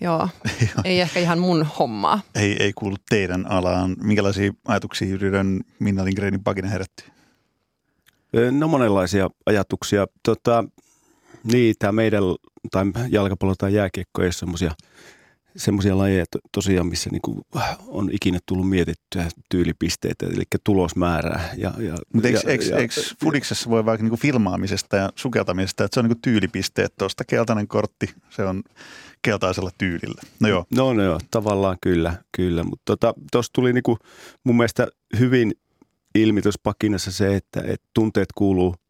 [0.01, 0.29] joo,
[0.85, 2.21] ei ehkä ihan mun hommaa.
[2.35, 3.97] Ei, ei kuulu teidän alaan.
[4.03, 7.05] Minkälaisia ajatuksia Rönn Minna Lindgrenin pakina herätti?
[8.51, 10.07] No monenlaisia ajatuksia.
[10.23, 10.65] Tota,
[11.53, 12.23] niin, tämä meidän
[12.71, 14.71] tai jalkapallo tai jääkiekko ei ole semmoisia
[15.59, 17.47] semmoisia lajeja tosiaan, missä niinku
[17.87, 21.51] on ikinä tullut mietittyä tyylipisteitä, eli tulosmäärää.
[21.57, 26.01] Ja, ja, Mutta eikö, eikö, eikö Fudiksessa voi vaikka niinku filmaamisesta ja sukeltamisesta, että se
[26.01, 28.63] on niinku tyylipisteet tuosta, keltainen kortti, se on
[29.23, 30.23] keltaisella tyylillä.
[30.41, 30.65] No joo.
[30.75, 32.65] No, no joo, tavallaan kyllä, kyllä.
[32.65, 33.99] mutta tuossa tota, tuli niinku
[34.45, 34.87] mun mielestä
[35.19, 35.53] hyvin
[36.15, 38.75] ilmi tuossa pakinassa se, että, että tunteet kuuluu–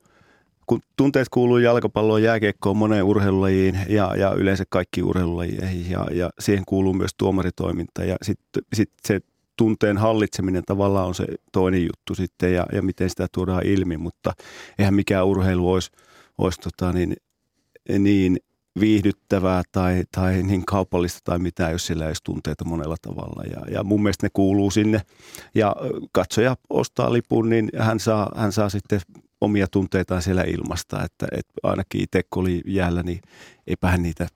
[0.69, 6.65] kun tunteet kuuluu jalkapalloon, jääkiekkoon, moneen urheilulajiin ja, ja yleensä kaikki urheilulajeihin ja, ja siihen
[6.67, 9.21] kuuluu myös tuomaritoiminta ja sitten sit se
[9.57, 14.33] tunteen hallitseminen tavallaan on se toinen juttu sitten ja, ja miten sitä tuodaan ilmi, mutta
[14.79, 15.91] eihän mikään urheilu olisi,
[16.39, 17.17] olisi tota niin,
[17.99, 18.39] niin
[18.81, 23.43] viihdyttävää tai, tai niin kaupallista tai mitään, jos sillä ei olisi tunteita monella tavalla.
[23.51, 25.01] Ja, ja mun mielestä ne kuuluu sinne.
[25.55, 25.77] Ja
[26.13, 29.01] katsoja ostaa lipun, niin hän saa, hän saa sitten
[29.41, 33.21] omia tunteitaan siellä ilmasta, että, että ainakin itse kun oli jäällä, niin
[33.67, 34.27] eipähän niitä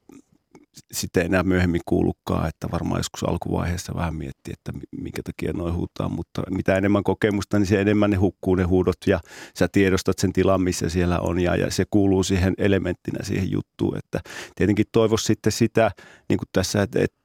[0.93, 6.09] sitten enää myöhemmin kuulukaan, että varmaan joskus alkuvaiheessa vähän mietti, että minkä takia noin huutaa,
[6.09, 9.21] mutta mitä enemmän kokemusta, niin se enemmän ne hukkuu ne huudot ja
[9.59, 13.99] sä tiedostat sen tilan, missä siellä on ja, ja se kuuluu siihen elementtinä siihen juttuun,
[13.99, 14.21] että
[14.55, 15.91] tietenkin toivoisi sitten sitä,
[16.29, 17.19] niin kuin tässä, että, että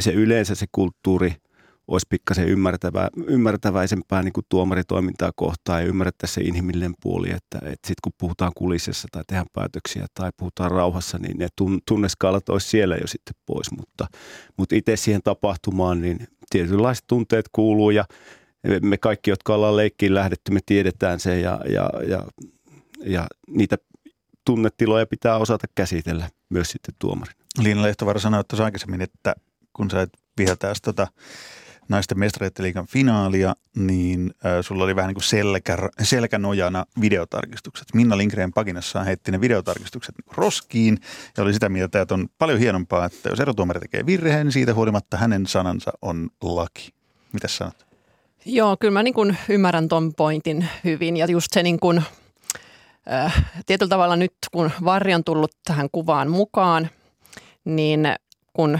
[0.00, 1.34] se yleensä se kulttuuri–
[1.88, 7.86] olisi pikkasen ymmärtävä, ymmärtäväisempää niin kuin tuomaritoimintaa kohtaan ja ymmärrettäisiin se inhimillinen puoli, että, että
[7.86, 11.48] sitten kun puhutaan kulississa tai tehdään päätöksiä tai puhutaan rauhassa, niin ne
[11.88, 14.06] tunneskaalat olisi siellä jo sitten pois, mutta,
[14.56, 18.04] mutta itse siihen tapahtumaan, niin tietynlaiset tunteet kuuluu ja
[18.82, 22.24] me kaikki, jotka ollaan leikkiin lähdetty, me tiedetään se ja, ja, ja,
[23.06, 23.76] ja niitä
[24.46, 27.44] tunnetiloja pitää osata käsitellä myös sitten tuomarina.
[27.58, 29.34] Liina Lehtovaara sanoi tuossa aikaisemmin, että
[29.72, 31.06] kun sä et viheltäisi tota
[31.88, 37.94] naisten mestareiden finaalia, niin äh, sulla oli vähän niin kuin selkä, selkänojana videotarkistukset.
[37.94, 40.98] Minna Lindgren pakinassa heitti ne videotarkistukset niin roskiin
[41.36, 44.74] ja oli sitä mieltä, että on paljon hienompaa, että jos erotuomari tekee virheen, niin siitä
[44.74, 46.94] huolimatta hänen sanansa on laki.
[47.32, 47.86] Mitä sanot?
[48.44, 52.02] Joo, kyllä mä niin kuin ymmärrän ton pointin hyvin ja just se niin kuin,
[53.12, 56.88] äh, tietyllä tavalla nyt kun Varri on tullut tähän kuvaan mukaan,
[57.64, 58.08] niin
[58.52, 58.78] kun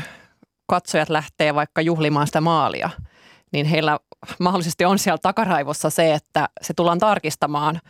[0.67, 2.91] katsojat lähtee vaikka juhlimaan sitä maalia,
[3.53, 3.99] niin heillä
[4.39, 7.81] mahdollisesti on siellä takaraivossa se, että se tullaan tarkistamaan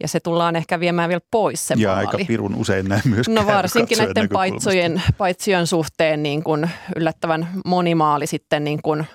[0.00, 2.06] ja se tullaan ehkä viemään vielä pois se ja maali.
[2.06, 7.94] aika pirun usein näin myös No varsinkin näiden paitsojen, paitsion suhteen niin kuin yllättävän moni
[7.94, 9.06] maali sitten niin kuin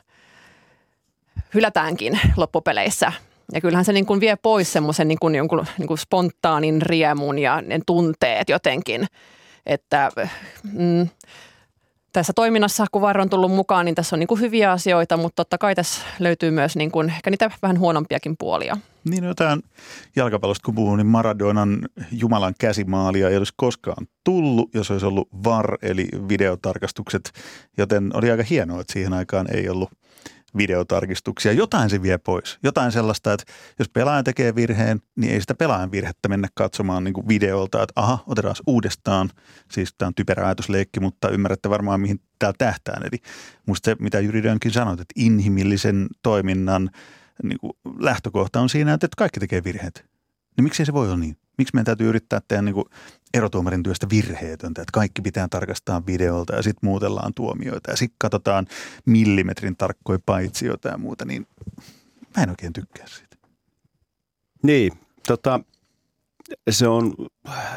[1.54, 3.12] hylätäänkin loppupeleissä.
[3.54, 7.40] Ja kyllähän se niin kuin vie pois semmoisen niin kuin jonkun niin kuin spontaanin riemun
[7.40, 9.08] ja ne tunteet jotenkin,
[9.66, 10.12] että
[10.64, 11.08] mm,
[12.14, 15.36] tässä toiminnassa, kun Varro on tullut mukaan, niin tässä on niin kuin hyviä asioita, mutta
[15.36, 18.78] totta kai tässä löytyy myös niin kuin ehkä niitä vähän huonompiakin puolia.
[19.04, 19.64] Niin jotain
[20.16, 21.80] jalkapallosta kun puhuu, niin Maradonan
[22.12, 27.32] Jumalan käsimaalia ei olisi koskaan tullut, jos olisi ollut VAR eli videotarkastukset,
[27.78, 29.90] joten oli aika hienoa, että siihen aikaan ei ollut–
[30.58, 31.52] videotarkistuksia.
[31.52, 32.60] Jotain se vie pois.
[32.64, 37.28] Jotain sellaista, että jos pelaaja tekee virheen, niin ei sitä pelaajan virhettä mennä katsomaan niin
[37.28, 39.30] videolta, että aha, otetaan uudestaan.
[39.72, 43.02] Siis tämä on typerä ajatusleikki, mutta ymmärrätte varmaan, mihin tämä tähtää.
[43.02, 43.20] Eli
[43.66, 46.90] musta se, mitä Jyri Dönkin sanoi, että inhimillisen toiminnan
[47.44, 50.06] niin kuin lähtökohta on siinä, että kaikki tekee virheet.
[50.58, 51.38] Niin miksi se voi olla niin?
[51.58, 52.86] Miksi meidän täytyy yrittää tehdä niin kuin
[53.34, 58.68] erotuomarin työstä virheetöntä, että kaikki pitää tarkastaa videolta ja sitten muutellaan tuomioita ja sitten katsotaan
[59.06, 61.48] millimetrin tarkkoja paitsioita ja muuta, niin
[62.38, 63.38] mä en oikein tykkää siitä.
[64.64, 64.92] Niin,
[65.28, 65.60] tota,
[66.70, 67.14] se on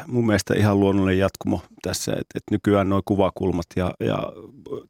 [0.07, 4.17] mun mielestä ihan luonnollinen jatkumo tässä, että, että nykyään nuo kuvakulmat ja, ja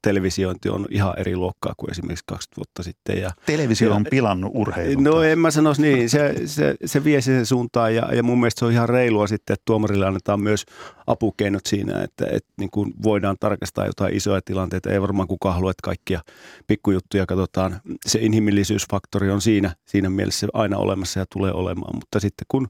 [0.02, 3.18] televisiointi on ihan eri luokkaa kuin esimerkiksi 20 vuotta sitten.
[3.18, 5.04] Ja, Televisio on pilannut urheilun.
[5.04, 8.60] No en mä sanoisi niin, se, se, se vie sen suuntaan ja, ja mun mielestä
[8.60, 10.66] se on ihan reilua sitten, että tuomarille annetaan myös
[11.08, 14.90] apukeinot siinä, että, että niin kuin voidaan tarkastaa jotain isoja tilanteita.
[14.90, 16.22] Ei varmaan kukaan halua, että kaikkia
[16.68, 17.82] pikkujuttuja katsotaan.
[18.06, 22.68] Se inhimillisyysfaktori on siinä, siinä mielessä aina olemassa ja tulee olemaan, mutta sitten kun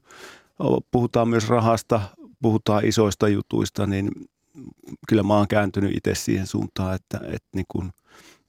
[0.90, 2.00] puhutaan myös rahasta,
[2.42, 4.10] puhutaan isoista jutuista, niin
[5.08, 7.90] kyllä mä oon kääntynyt itse siihen suuntaan, että, että niin kuin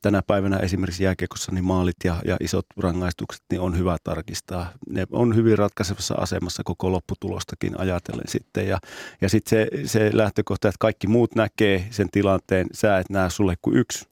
[0.01, 4.71] tänä päivänä esimerkiksi jääkiekossa niin maalit ja, ja isot rangaistukset niin on hyvä tarkistaa.
[4.89, 8.67] Ne on hyvin ratkaisevassa asemassa koko lopputulostakin ajatellen sitten.
[8.67, 8.79] Ja,
[9.21, 13.55] ja sitten se, se lähtökohta, että kaikki muut näkee sen tilanteen, sä et näe sulle
[13.61, 14.05] kuin yksi,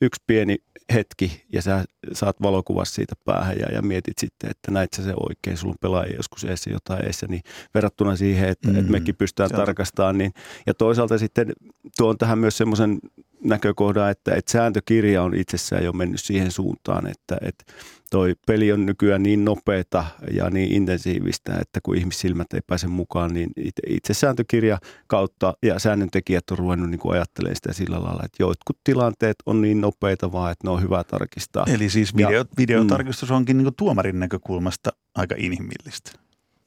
[0.00, 0.56] yksi pieni
[0.94, 5.14] hetki ja sä saat valokuvassa siitä päähän ja, ja mietit sitten, että näit sä se
[5.28, 7.42] oikein, sulla on pelaajia joskus eessä jotain eessä, niin
[7.74, 10.18] verrattuna siihen, että, mm, että mekin pystytään tarkastamaan.
[10.18, 10.32] Niin,
[10.66, 11.52] ja toisaalta sitten
[11.96, 12.98] tuon tähän myös semmoisen
[13.44, 17.64] näkökohdan, että, että sääntökirja on itsessään jo mennyt siihen suuntaan, että, että
[18.10, 23.34] toi peli on nykyään niin nopeata ja niin intensiivistä, että kun ihmissilmät ei pääse mukaan,
[23.34, 23.50] niin
[23.86, 29.36] itse sääntökirja kautta ja säännöntekijät on ruvennut niin ajattelemaan sitä sillä lailla, että jotkut tilanteet
[29.46, 31.66] on niin nopeita vaan, että ne on hyvä tarkistaa.
[31.68, 33.36] Eli siis video, ja, videotarkistus mm.
[33.36, 36.10] onkin niin tuomarin näkökulmasta aika inhimillistä,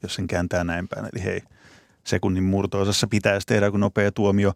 [0.02, 1.08] jos sen kääntää näin päin.
[1.12, 1.42] Eli hei,
[2.06, 4.52] sekunnin murto-osassa pitäisi tehdä kun nopea tuomio,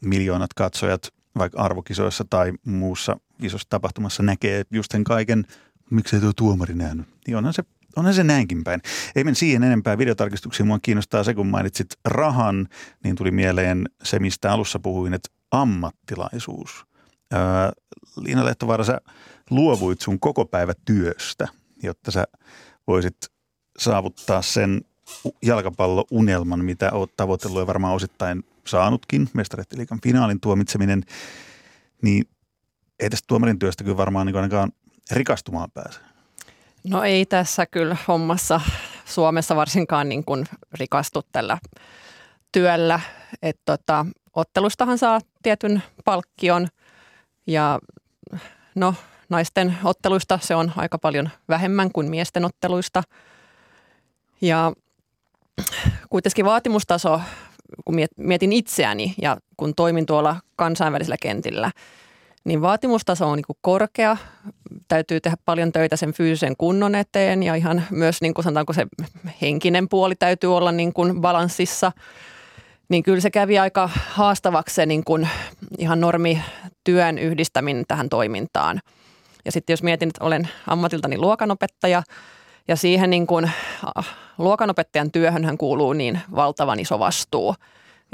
[0.00, 5.44] miljoonat katsojat vaikka arvokisoissa tai muussa isossa tapahtumassa näkee just sen kaiken,
[5.90, 7.06] miksei tuo tuomari nähnyt.
[7.26, 7.62] Niin onhan se,
[7.96, 8.80] onhan se näinkin päin.
[9.16, 10.66] Ei mennä siihen enempää videotarkistuksiin.
[10.66, 12.68] Mua kiinnostaa se, kun mainitsit rahan,
[13.04, 16.84] niin tuli mieleen se, mistä alussa puhuin, että ammattilaisuus.
[17.32, 17.40] Öö,
[18.16, 19.00] Liina Lehtovaara, sä
[19.50, 21.48] luovuit sun koko päivä työstä,
[21.82, 22.24] jotta sä
[22.86, 23.16] voisit
[23.78, 24.80] saavuttaa sen
[25.42, 31.02] jalkapallounelman, mitä oot tavoitellut ja varmaan osittain saanutkin, mestarettiliikan finaalin tuomitseminen,
[32.02, 32.24] niin
[33.00, 34.72] ei tästä tuomarin työstä kyllä varmaan niin ainakaan
[35.10, 36.00] rikastumaan pääse.
[36.84, 38.60] No ei tässä kyllä hommassa
[39.04, 41.58] Suomessa varsinkaan niin kuin rikastu tällä
[42.52, 43.00] työllä.
[43.42, 46.68] Että tota, ottelustahan saa tietyn palkkion
[47.46, 47.78] ja
[48.74, 48.94] no
[49.28, 53.02] naisten otteluista se on aika paljon vähemmän kuin miesten otteluista.
[54.40, 54.72] Ja
[56.10, 57.20] kuitenkin vaatimustaso
[57.84, 61.70] kun mietin itseäni ja kun toimin tuolla kansainvälisellä kentillä,
[62.44, 64.16] niin vaatimustaso on niin korkea.
[64.88, 68.86] Täytyy tehdä paljon töitä sen fyysisen kunnon eteen ja ihan myös niin kuin sanotaanko se
[69.42, 71.92] henkinen puoli täytyy olla niin kuin balanssissa.
[72.88, 75.28] Niin kyllä se kävi aika haastavaksi se niin kuin
[75.78, 76.42] ihan normi
[76.84, 78.80] työn yhdistäminen tähän toimintaan.
[79.44, 82.02] Ja sitten jos mietin, että olen ammatiltani luokanopettaja
[82.70, 83.50] ja siihen niin kuin
[84.38, 87.54] luokanopettajan työhön kuuluu niin valtavan iso vastuu.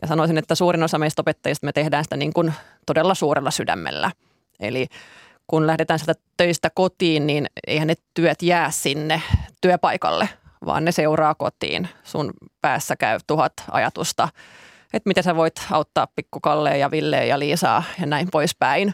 [0.02, 2.52] Ja sanoisin, että suurin osa meistä opettajista me tehdään sitä niin kuin
[2.86, 4.10] todella suurella sydämellä.
[4.60, 4.86] Eli
[5.46, 9.22] kun lähdetään sieltä töistä kotiin, niin eihän ne työt jää sinne
[9.60, 10.28] työpaikalle,
[10.66, 11.88] vaan ne seuraa kotiin.
[12.04, 14.28] Sun päässä käy tuhat ajatusta,
[14.92, 18.92] että miten sä voit auttaa pikkukalle ja Ville ja Liisaa ja näin poispäin.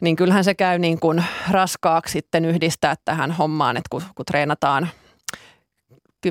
[0.00, 4.88] Niin kyllähän se käy niin kuin raskaaksi sitten yhdistää tähän hommaan, että kun, kun treenataan–
[6.26, 6.30] 10-20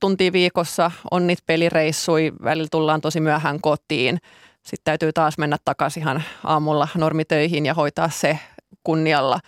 [0.00, 4.18] tuntia viikossa on niitä pelireissui, välillä tullaan tosi myöhään kotiin.
[4.62, 8.38] Sitten täytyy taas mennä takaisin ihan aamulla normitöihin ja hoitaa se
[8.84, 9.40] kunnialla.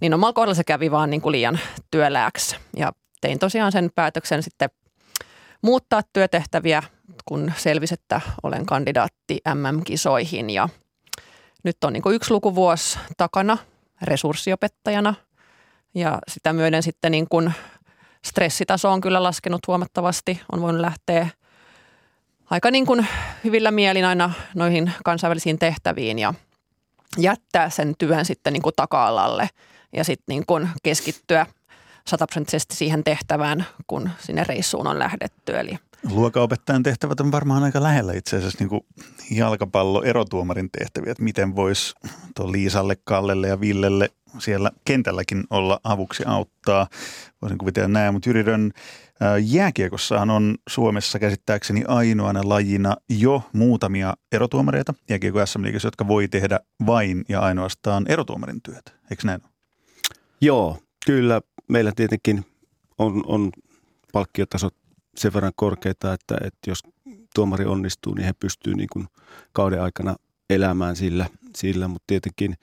[0.00, 1.58] Niin omalla kohdalla se kävi vaan niin kuin liian
[1.90, 2.56] työlääksi.
[2.76, 4.70] Ja tein tosiaan sen päätöksen sitten
[5.62, 6.82] muuttaa työtehtäviä,
[7.24, 10.50] kun selvisi, että olen kandidaatti MM-kisoihin.
[10.50, 10.68] Ja
[11.62, 13.58] nyt on niin kuin yksi lukuvuosi takana
[14.02, 15.14] resurssiopettajana
[15.94, 17.52] ja sitä myöden sitten niin kuin
[18.24, 20.40] stressitaso on kyllä laskenut huomattavasti.
[20.52, 21.28] On voinut lähteä
[22.50, 23.06] aika niin kuin
[23.44, 26.34] hyvillä mielin aina noihin kansainvälisiin tehtäviin ja
[27.18, 29.48] jättää sen työn sitten niin kuin taka-alalle
[29.92, 31.46] ja sitten niin kuin keskittyä
[32.06, 35.58] sataprosenttisesti siihen tehtävään, kun sinne reissuun on lähdetty.
[35.58, 35.78] Eli
[36.10, 38.80] Luokaopettajan tehtävät on varmaan aika lähellä itse asiassa niin kuin
[39.30, 41.94] jalkapallo erotuomarin tehtäviä, että miten voisi
[42.44, 46.86] Liisalle, Kallelle ja Villelle siellä kentälläkin olla avuksi auttaa.
[47.42, 48.70] Voisin kuvitella näin, mutta Jyri Rönn,
[49.42, 57.24] jääkiekossahan on Suomessa käsittääkseni ainoana lajina jo muutamia erotuomareita jääkiekko sm jotka voi tehdä vain
[57.28, 58.92] ja ainoastaan erotuomarin työtä.
[59.10, 59.50] Eikö näin ole?
[60.40, 61.40] Joo, kyllä.
[61.68, 62.46] Meillä tietenkin
[62.98, 63.50] on, on
[64.12, 64.74] palkkiotasot
[65.16, 66.82] sen verran korkeita, että, että jos
[67.34, 69.06] tuomari onnistuu, niin he pystyvät niin kuin
[69.52, 70.16] kauden aikana
[70.50, 72.54] elämään sillä, sillä mutta tietenkin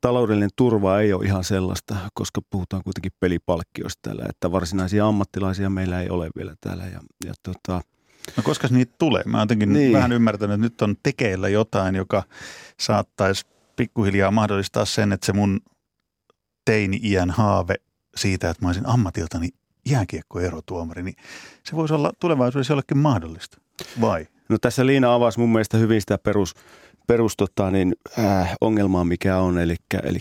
[0.00, 6.00] taloudellinen turva ei ole ihan sellaista, koska puhutaan kuitenkin pelipalkkioista täällä, että varsinaisia ammattilaisia meillä
[6.00, 6.84] ei ole vielä täällä.
[6.84, 7.80] Ja, ja tota,
[8.36, 9.22] No koska niitä tulee?
[9.26, 9.92] Mä jotenkin niin.
[9.92, 12.22] vähän ymmärtänyt, että nyt on tekeillä jotain, joka
[12.80, 15.60] saattaisi pikkuhiljaa mahdollistaa sen, että se mun
[16.64, 17.74] teini-iän haave
[18.16, 19.48] siitä, että mä olisin ammatiltani
[19.88, 21.16] jääkiekkoerotuomari, niin
[21.64, 23.58] se voisi olla tulevaisuudessa jollekin mahdollista,
[24.00, 24.26] vai?
[24.48, 26.54] No tässä Liina avasi mun mielestä hyvin sitä perus,
[27.06, 30.18] perus tota, niin, äh, ongelmaa, mikä on, eli, eli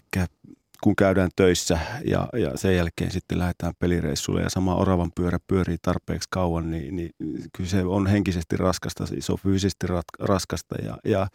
[0.83, 5.77] kun käydään töissä ja, ja sen jälkeen sitten lähdetään pelireissulle ja sama oravan pyörä pyörii
[5.81, 7.09] tarpeeksi kauan, niin, niin
[7.57, 9.87] kyllä se on henkisesti raskasta, se on fyysisesti
[10.19, 11.27] raskasta ja, ja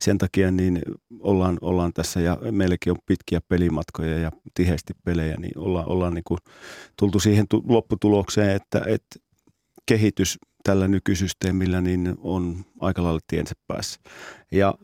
[0.00, 0.82] sen takia niin
[1.18, 6.24] ollaan, ollaan tässä ja meilläkin on pitkiä pelimatkoja ja tiheästi pelejä, niin ollaan, ollaan niin
[6.24, 6.38] kuin
[6.96, 9.18] tultu siihen lopputulokseen, että, että
[9.86, 14.00] kehitys tällä nykysysteemillä niin on aika lailla tiensä päässä.
[14.52, 14.74] Ja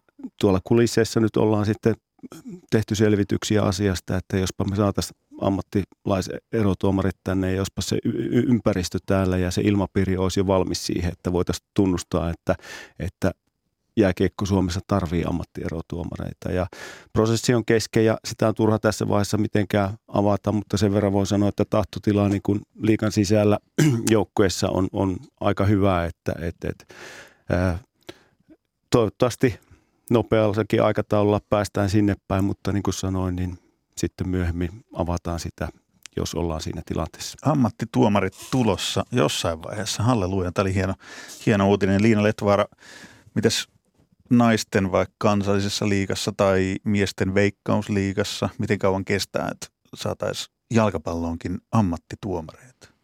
[0.40, 1.94] tuolla kulisseissa nyt ollaan sitten
[2.70, 9.50] tehty selvityksiä asiasta, että jospa me saataisiin ammattilaiserotuomarit tänne jospa se y- ympäristö täällä ja
[9.50, 12.54] se ilmapiiri olisi jo valmis siihen, että voitaisiin tunnustaa, että,
[12.98, 13.32] että
[13.96, 16.52] jääkiekko Suomessa tarvii ammattierotuomareita.
[16.52, 16.66] Ja
[17.12, 21.26] prosessi on kesken ja sitä on turha tässä vaiheessa mitenkään avata, mutta sen verran voi
[21.26, 23.58] sanoa, että tahtotila niin kuin liikan sisällä
[24.10, 26.94] joukkueessa on, on aika hyvä, että, että, että
[27.50, 27.78] ää,
[28.90, 29.58] toivottavasti
[30.10, 33.58] nopeallakin aikataululla päästään sinne päin, mutta niin kuin sanoin, niin
[33.96, 35.68] sitten myöhemmin avataan sitä,
[36.16, 37.38] jos ollaan siinä tilanteessa.
[37.42, 40.02] Ammattituomarit tulossa jossain vaiheessa.
[40.02, 40.94] Halleluja, tämä oli hieno,
[41.46, 42.02] hieno uutinen.
[42.02, 42.64] Liina Letvaara,
[43.34, 43.68] mitäs
[44.30, 52.95] naisten vaikka kansallisessa liigassa tai miesten veikkausliigassa, miten kauan kestää, että saataisiin jalkapalloonkin ammattituomareita?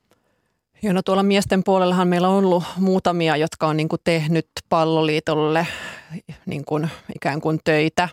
[0.85, 5.67] Joo, no tuolla miesten puolellahan meillä on ollut muutamia, jotka on niin kuin tehnyt palloliitolle
[6.47, 8.09] niin kuin ikään kuin töitä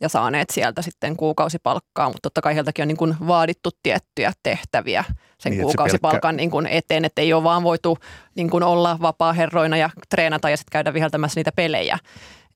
[0.00, 5.04] ja saaneet sieltä sitten kuukausipalkkaa, mutta totta kai heiltäkin on niin kuin vaadittu tiettyjä tehtäviä
[5.38, 6.36] sen niin, kuukausipalkan pelkkä...
[6.36, 7.98] niin kuin eteen, että ei ole vaan voitu
[8.34, 11.98] niin kuin olla vapaa-herroina ja treenata ja sitten käydä viheltämässä niitä pelejä.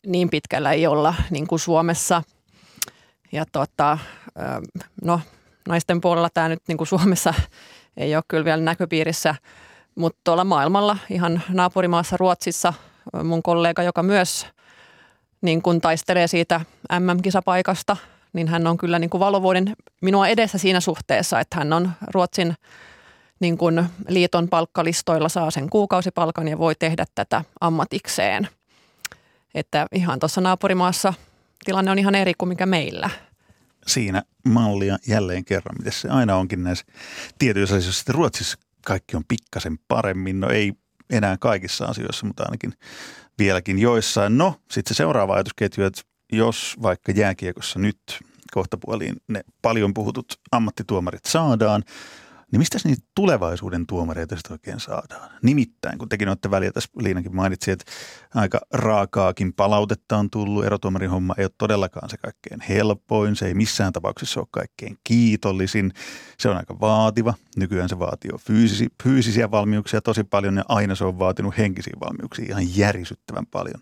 [0.07, 2.23] Niin pitkällä ei olla niin kuin Suomessa.
[3.33, 3.99] Ja tota,
[5.05, 5.21] no,
[5.69, 7.35] naisten puolella tämä nyt niin kuin Suomessa
[7.99, 9.35] ei ole kyllä vielä näköpiirissä,
[9.95, 12.75] mutta tuolla maailmalla ihan naapurimaassa Ruotsissa
[13.25, 14.47] mun kollega, joka myös
[15.41, 16.61] niin kun taistelee siitä
[16.99, 17.97] MM-kisapaikasta,
[18.33, 22.55] niin hän on kyllä niin kuin valovuoden minua edessä siinä suhteessa, että hän on Ruotsin
[23.41, 28.49] niin kuin liiton palkkalistoilla saa sen kuukausipalkan ja voi tehdä tätä ammatikseen.
[29.55, 31.15] Että ihan tuossa naapurimaassa
[31.65, 33.11] tilanne on ihan eri kuin mikä meillä.
[33.89, 36.85] Siinä mallia jälleen kerran, miten se aina onkin näissä
[37.39, 38.13] tietyissä asioissa.
[38.13, 40.73] Ruotsissa kaikki on pikkasen paremmin, no ei
[41.11, 42.73] enää kaikissa asioissa, mutta ainakin
[43.39, 44.39] vieläkin joissain.
[44.39, 47.99] No, sitten se seuraava ajatusketju, että jos vaikka jääkiekossa nyt
[48.53, 51.83] kohtapuoliin ne paljon puhutut ammattituomarit saadaan,
[52.53, 55.31] niin mistä niitä tulevaisuuden tuomareita sitten oikein saadaan?
[55.43, 57.85] Nimittäin, kun tekin olette väliä tässä, Liinakin mainitsi, että
[58.35, 60.65] aika raakaakin palautetta on tullut.
[60.65, 65.93] Erotuomarin homma ei ole todellakaan se kaikkein helpoin, se ei missään tapauksessa ole kaikkein kiitollisin.
[66.39, 67.35] Se on aika vaativa.
[67.57, 72.47] Nykyään se vaatii fyysisi, fyysisiä valmiuksia tosi paljon ja aina se on vaatinut henkisiä valmiuksia
[72.49, 73.81] ihan järisyttävän paljon.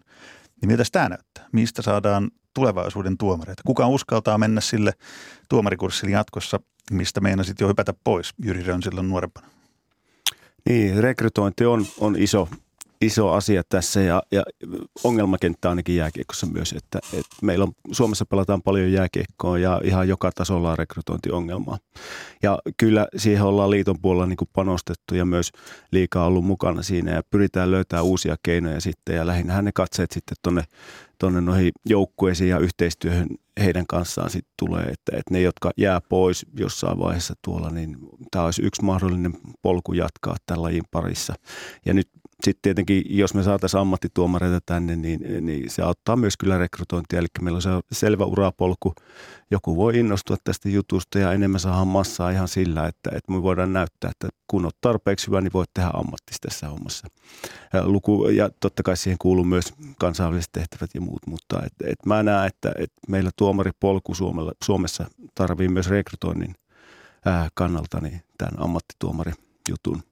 [0.60, 1.46] Niin miltä tämä näyttää?
[1.52, 3.62] Mistä saadaan tulevaisuuden tuomareita?
[3.66, 4.92] Kuka uskaltaa mennä sille
[5.48, 9.46] tuomarikurssille jatkossa mistä meinasit jo hypätä pois Jyri Rönsilän nuorempana?
[10.68, 12.48] Niin, rekrytointi on, on iso,
[13.00, 14.42] iso asia tässä ja, ja
[15.04, 20.30] ongelmakenttä ainakin jääkiekossa myös, että, että meillä on, Suomessa pelataan paljon jääkiekkoa ja ihan joka
[20.34, 21.78] tasolla on rekrytointiongelmaa.
[22.42, 25.50] Ja kyllä siihen ollaan liiton puolella niin kuin panostettu ja myös
[25.92, 30.36] liikaa ollut mukana siinä ja pyritään löytämään uusia keinoja sitten ja lähinnä ne katseet sitten
[30.42, 30.64] tuonne
[31.18, 33.28] tuonne noihin joukkueisiin ja yhteistyöhön
[33.60, 37.96] heidän kanssaan sitten tulee, että, että ne, jotka jää pois jossain vaiheessa tuolla, niin
[38.30, 41.34] tämä olisi yksi mahdollinen polku jatkaa tämän lajin parissa.
[41.86, 42.08] Ja nyt
[42.44, 47.18] sitten tietenkin, jos me saataisiin ammattituomareita tänne, niin, niin se auttaa myös kyllä rekrytointia.
[47.18, 48.94] Eli meillä on se selvä urapolku.
[49.50, 53.72] Joku voi innostua tästä jutusta ja enemmän saada massaa ihan sillä, että, että me voidaan
[53.72, 57.06] näyttää, että kun olet tarpeeksi hyvä, niin voit tehdä ammattis tässä hommassa.
[57.72, 62.06] Ja, luku, ja totta kai siihen kuuluu myös kansainväliset tehtävät ja muut, mutta et, et
[62.06, 66.54] mä näen, että et meillä tuomaripolku Suomella, Suomessa tarvii myös rekrytoinnin
[67.24, 70.02] ää, kannalta niin tämän ammattituomarijutun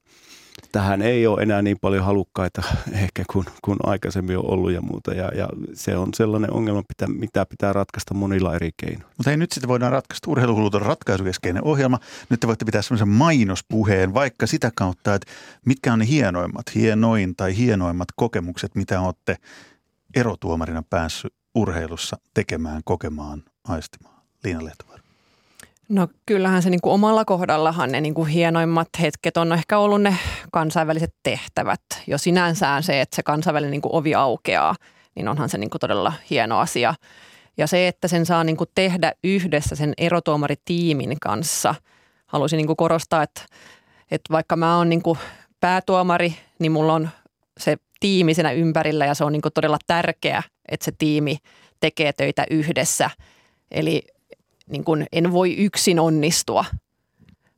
[0.72, 2.62] tähän ei ole enää niin paljon halukkaita
[3.02, 5.14] ehkä kuin, kuin aikaisemmin on ollut ja muuta.
[5.14, 9.14] Ja, ja se on sellainen ongelma, mitä, pitää ratkaista monilla eri keinoilla.
[9.18, 10.30] Mutta hei, nyt sitten voidaan ratkaista.
[10.30, 11.98] Urheiluhulut on ratkaisukeskeinen ohjelma.
[12.28, 15.32] Nyt te voitte pitää semmoisen mainospuheen vaikka sitä kautta, että
[15.66, 19.37] mitkä on ne hienoimmat, hienoin tai hienoimmat kokemukset, mitä olette
[20.14, 24.22] erotuomarina päässyt urheilussa tekemään, kokemaan, aistimaan.
[24.44, 25.04] Liina Lehtovaara.
[25.88, 30.02] No kyllähän se niin kuin omalla kohdallahan ne niin kuin hienoimmat hetket on ehkä ollut
[30.02, 30.16] ne
[30.52, 31.80] kansainväliset tehtävät.
[32.06, 34.74] Jo sinänsään se, että se kansainvälinen niin kuin ovi aukeaa,
[35.14, 36.94] niin onhan se niin kuin todella hieno asia.
[37.56, 41.74] Ja se, että sen saa niin kuin tehdä yhdessä sen erotuomaritiimin kanssa.
[42.26, 43.40] Haluaisin niin kuin korostaa, että,
[44.10, 45.18] että vaikka mä oon niin kuin
[45.60, 47.08] päätuomari, niin mulla on
[47.58, 51.37] se tiimi siinä ympärillä ja se on niin kuin todella tärkeä, että se tiimi
[51.80, 53.10] tekee töitä yhdessä.
[53.70, 54.02] Eli
[54.71, 56.65] niin kuin en voi yksin onnistua,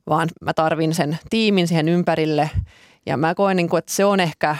[0.09, 2.49] vaan mä tarvin sen tiimin siihen ympärille.
[3.05, 4.55] Ja mä koen, niin kuin, että se on ehkä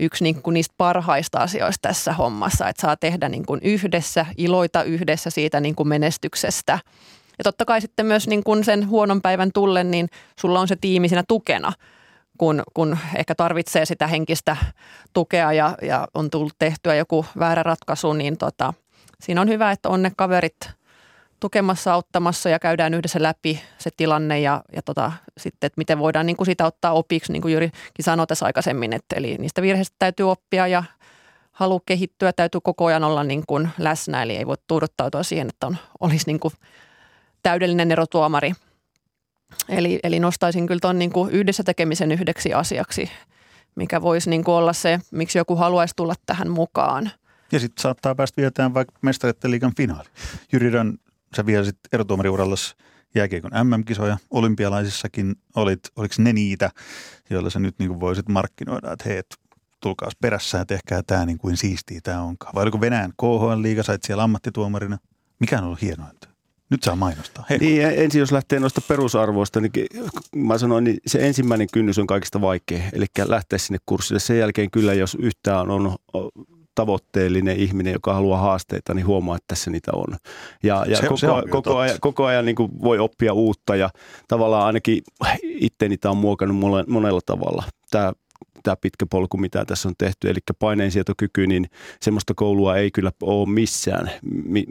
[0.00, 4.82] yksi niin kuin niistä parhaista asioista tässä hommassa, että saa tehdä niin kuin yhdessä, iloita
[4.82, 6.78] yhdessä siitä niin kuin menestyksestä.
[7.38, 10.08] Ja totta kai sitten myös niin kuin sen huonon päivän tullen, niin
[10.40, 11.72] sulla on se tiimi siinä tukena,
[12.38, 14.56] kun, kun ehkä tarvitsee sitä henkistä
[15.12, 18.74] tukea ja, ja on tullut tehtyä joku väärä ratkaisu, niin tota,
[19.20, 20.70] siinä on hyvä, että on ne kaverit
[21.42, 26.26] tukemassa, auttamassa ja käydään yhdessä läpi se tilanne ja, ja tota, sitten, että miten voidaan
[26.26, 29.96] niin kuin sitä ottaa opiksi, niin kuin Jyrikin sanoi tässä aikaisemmin, että eli niistä virheistä
[29.98, 30.84] täytyy oppia ja
[31.52, 35.66] halu kehittyä täytyy koko ajan olla niin kuin läsnä, eli ei voi tuuduttautua siihen, että
[35.66, 36.54] on, olisi niin kuin
[37.42, 38.52] täydellinen erotuomari.
[39.68, 43.10] Eli, eli nostaisin kyllä tuon niin yhdessä tekemisen yhdeksi asiaksi,
[43.74, 47.10] mikä voisi niin kuin olla se, miksi joku haluaisi tulla tähän mukaan.
[47.52, 50.08] Ja sitten saattaa päästä vietään vaikka mestareiden liigan finaali.
[50.52, 50.98] Jyri Rön,
[51.36, 52.74] sä vierasit erotuomariurallasi
[53.14, 54.18] jääkiekon MM-kisoja.
[54.30, 56.70] Olympialaisissakin olit, oliko ne niitä,
[57.30, 59.22] joilla sä nyt niin voisit markkinoida, että hei,
[59.80, 62.54] tulkaas perässä ja tehkää tämä niin kuin siistiä tämä onkaan.
[62.54, 64.98] Vai oliko Venäjän KHL-liiga, sait siellä ammattituomarina?
[65.38, 66.28] Mikä on ollut hienointa?
[66.70, 67.44] Nyt saa mainostaa.
[67.50, 67.64] Heikko.
[67.64, 69.72] Niin, ensin jos lähtee noista perusarvoista, niin
[70.36, 74.20] mä sanoin, niin se ensimmäinen kynnys on kaikista vaikea, eli lähteä sinne kurssille.
[74.20, 75.96] Sen jälkeen kyllä, jos yhtään on
[76.74, 80.16] tavoitteellinen ihminen, joka haluaa haasteita, niin huomaa, että tässä niitä on.
[80.62, 83.76] Ja, ja se, koko, se on koko, ajan, koko ajan niin kuin voi oppia uutta
[83.76, 83.90] ja
[84.28, 85.02] tavallaan ainakin
[85.42, 87.64] itteni tämä on muokannut monella tavalla.
[87.90, 88.12] Tämä
[88.62, 90.30] tämä pitkä polku, mitä tässä on tehty.
[90.30, 91.66] Eli paineensietokyky, niin
[92.00, 94.10] semmoista koulua ei kyllä ole missään,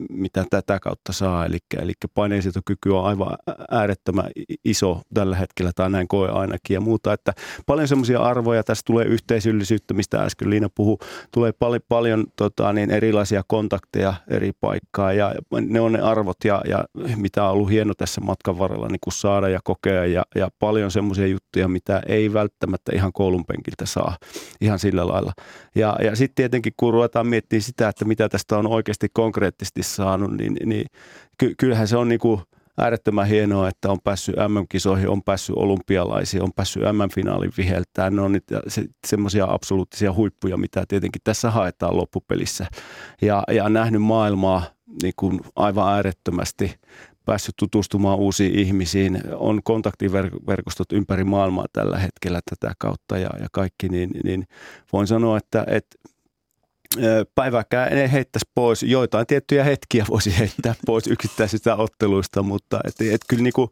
[0.10, 1.46] mitä tätä kautta saa.
[1.46, 3.38] Eli, eli paineensietokyky on aivan
[3.72, 4.32] äärettömän
[4.66, 7.14] iso tällä hetkellä, tai näin koe ainakin ja muuta.
[7.14, 7.34] Että
[7.66, 10.98] paljon semmoisia arvoja, tässä tulee yhteisöllisyyttä, mistä äsken Liina puhui,
[11.32, 16.62] tulee paljon, paljon tota, niin erilaisia kontakteja eri paikkaa ja ne on ne arvot ja,
[16.68, 16.86] ja
[17.16, 20.92] mitä on ollut hieno tässä matkan varrella niin kuin saada ja kokea ja, ja paljon
[20.92, 24.18] semmoisia juttuja, mitä ei välttämättä ihan koulun penkiltä että saa
[24.62, 25.34] ihan sillä lailla.
[25.76, 30.32] Ja, ja sitten tietenkin kun ruvetaan miettimään sitä, että mitä tästä on oikeasti konkreettisesti saanut,
[30.32, 30.86] niin, niin
[31.38, 32.42] ky, kyllähän se on niin kuin
[32.78, 38.10] äärettömän hienoa, että on päässyt MM-kisoihin, on päässyt olympialaisiin, on päässyt MM-finaalin viheltää.
[38.10, 42.68] Ne on niitä se, semmoisia absoluuttisia huippuja, mitä tietenkin tässä haetaan loppupelissä.
[43.22, 44.64] Ja, ja nähnyt maailmaa
[45.04, 46.76] niin kuin aivan äärettömästi
[47.26, 49.22] päässyt tutustumaan uusiin ihmisiin.
[49.36, 54.46] On kontaktiverkostot ympäri maailmaa tällä hetkellä tätä kautta ja, ja kaikki, niin, niin
[54.94, 55.98] voin sanoa, että, että
[57.36, 58.84] päiväkään ei heittäisi pois.
[58.84, 63.70] Joitain tiettyjä hetkiä voisi heittää pois yksittäisistä otteluista, mutta et, et kyllä, niin kuin,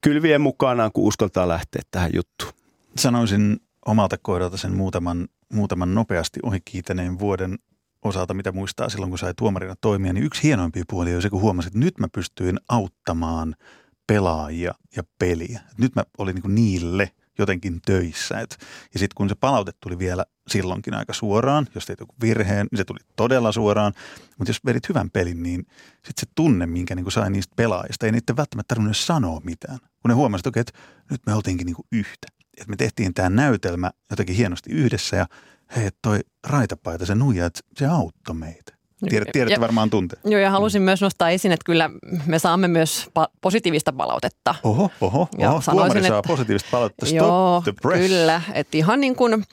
[0.00, 2.52] kyllä vie mukanaan, kun uskaltaa lähteä tähän juttuun.
[2.96, 3.56] Sanoisin
[3.86, 7.58] omalta kohdalta sen muutaman, muutaman nopeasti ohikiitäneen vuoden
[8.02, 11.40] osalta, mitä muistaa silloin, kun sai tuomarina toimia, niin yksi hienoimpia puolia oli se, kun
[11.40, 13.54] huomasin, että nyt mä pystyin auttamaan
[14.06, 15.60] pelaajia ja peliä.
[15.78, 18.40] Nyt mä olin niin niille jotenkin töissä.
[18.40, 18.56] Et,
[18.94, 22.76] ja sitten kun se palaute tuli vielä silloinkin aika suoraan, jos teit joku virheen, niin
[22.76, 23.92] se tuli todella suoraan.
[24.38, 28.12] Mutta jos vedit hyvän pelin, niin sitten se tunne, minkä niin sai niistä pelaajista, ei
[28.12, 29.78] niiden välttämättä tarvinnut sanoa mitään.
[29.78, 30.72] Kun ne huomasivat, että, että
[31.10, 32.26] nyt me oltiinkin niin yhtä.
[32.58, 35.26] Että me tehtiin tämä näytelmä jotenkin hienosti yhdessä ja
[35.76, 38.72] hei, toi raitapaita, se nuija, että se auttoi meitä.
[39.08, 40.16] Tiedät, tiedätte ja, varmaan tunte.
[40.24, 40.84] Joo, ja halusin mm.
[40.84, 41.90] myös nostaa esiin, että kyllä
[42.26, 44.54] me saamme myös pa- positiivista palautetta.
[44.62, 45.60] Oho, oho, ja oho.
[45.60, 47.06] Sanoisin, että, saa positiivista palautetta.
[47.06, 48.00] Stop joo, the press.
[48.00, 48.42] kyllä.
[48.52, 49.44] Että ihan niin kuin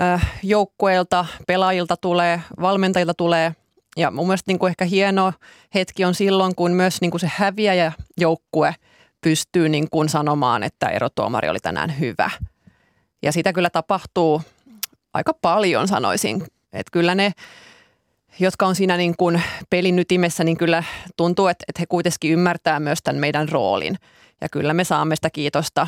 [0.00, 3.54] äh, joukkueilta, pelaajilta tulee, valmentajilta tulee.
[3.96, 5.32] Ja mun mielestä niin kuin ehkä hieno
[5.74, 8.74] hetki on silloin, kun myös niin kuin se häviäjä joukkue
[9.20, 12.30] pystyy niin kuin sanomaan, että erotuomari oli tänään hyvä.
[13.22, 14.42] Ja sitä kyllä tapahtuu–
[15.18, 16.42] aika paljon sanoisin.
[16.72, 17.32] Että kyllä ne,
[18.40, 20.84] jotka on siinä niin kuin pelin ytimessä, niin kyllä
[21.16, 23.96] tuntuu, että, että he kuitenkin ymmärtää myös tämän meidän roolin.
[24.40, 25.86] Ja kyllä me saamme sitä kiitosta.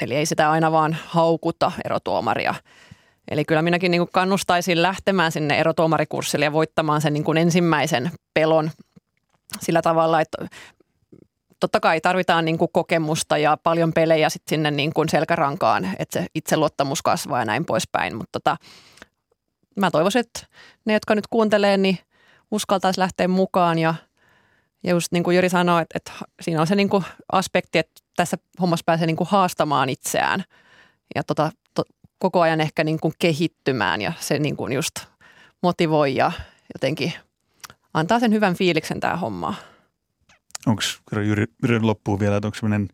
[0.00, 2.54] Eli ei sitä aina vaan haukuta erotuomaria.
[3.30, 8.10] Eli kyllä minäkin niin kuin kannustaisin lähtemään sinne erotuomarikurssille ja voittamaan sen niin kuin ensimmäisen
[8.34, 8.70] pelon
[9.60, 10.46] sillä tavalla, että
[11.60, 16.20] totta kai tarvitaan niin kuin kokemusta ja paljon pelejä sit sinne niin kuin selkärankaan, että
[16.20, 18.16] se itseluottamus kasvaa ja näin poispäin.
[18.16, 18.56] Mutta tota,
[19.76, 20.46] mä toivoisin, että
[20.84, 21.98] ne, jotka nyt kuuntelee, niin
[22.50, 23.94] uskaltaisi lähteä mukaan ja,
[24.82, 28.00] ja just niin kuin Jyri sanoi, että, että siinä on se niin kuin aspekti, että
[28.16, 30.44] tässä hommassa pääsee niin kuin haastamaan itseään
[31.14, 31.82] ja tota, to,
[32.18, 34.94] koko ajan ehkä niin kuin kehittymään ja se niin kuin just
[35.62, 36.32] motivoi ja
[36.74, 37.12] jotenkin
[37.94, 39.54] antaa sen hyvän fiiliksen tämä homma
[40.66, 40.82] onko
[41.12, 42.88] Jyri, Jyri loppuun vielä, että onko sellainen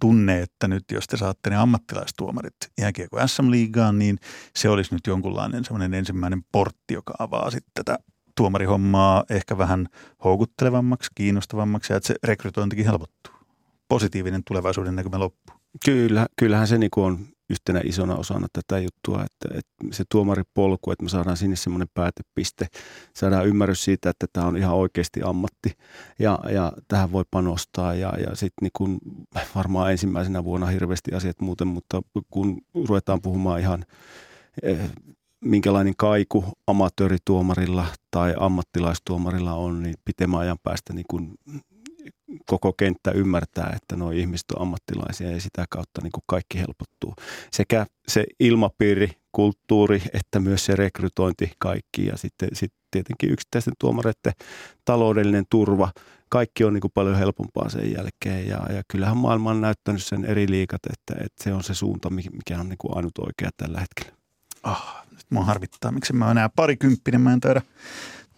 [0.00, 4.18] tunne, että nyt jos te saatte ne ammattilaistuomarit jääkiekko SM-liigaan, niin
[4.56, 7.98] se olisi nyt jonkunlainen semmoinen ensimmäinen portti, joka avaa sitten tätä
[8.36, 9.86] tuomarihommaa ehkä vähän
[10.24, 13.32] houkuttelevammaksi, kiinnostavammaksi ja että se rekrytointikin helpottuu.
[13.88, 15.56] Positiivinen tulevaisuuden näkymä loppuu.
[15.84, 17.18] Kyllä, kyllähän se niin on
[17.52, 22.66] yhtenä isona osana tätä juttua, että, että se tuomaripolku, että me saadaan sinne semmoinen päätepiste,
[23.16, 25.72] saadaan ymmärrys siitä, että tämä on ihan oikeasti ammatti.
[26.18, 28.98] Ja, ja tähän voi panostaa ja, ja sitten niin
[29.54, 33.84] varmaan ensimmäisenä vuonna hirveästi asiat muuten, mutta kun ruvetaan puhumaan ihan
[34.62, 34.90] eh,
[35.44, 41.34] minkälainen kaiku amatöörituomarilla tai ammattilaistuomarilla on, niin pitemmän ajan päästä niin kuin
[42.46, 47.14] koko kenttä ymmärtää, että nuo ihmiset on ammattilaisia ja sitä kautta niin kuin kaikki helpottuu.
[47.50, 54.32] Sekä se ilmapiiri, kulttuuri, että myös se rekrytointi kaikki ja sitten, sitten tietenkin yksittäisten tuomareiden
[54.84, 55.92] taloudellinen turva.
[56.28, 60.24] Kaikki on niin kuin paljon helpompaa sen jälkeen ja, ja kyllähän maailma on näyttänyt sen
[60.24, 63.80] eri liikat, että, että se on se suunta, mikä on niin kuin ainut oikea tällä
[63.80, 64.18] hetkellä.
[64.62, 67.62] Ah, nyt mua harvittaa, miksi mä oon enää parikymppinen, mä en taida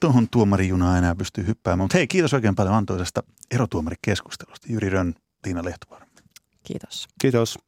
[0.00, 1.84] tuohon tuomarijunaan enää pystyy hyppäämään.
[1.84, 4.66] Mutta hei, kiitos oikein paljon antoisesta erotuomarikeskustelusta.
[4.70, 6.06] Jyri Rönn, Tiina Lehtovaara.
[6.64, 7.08] Kiitos.
[7.20, 7.58] Kiitos.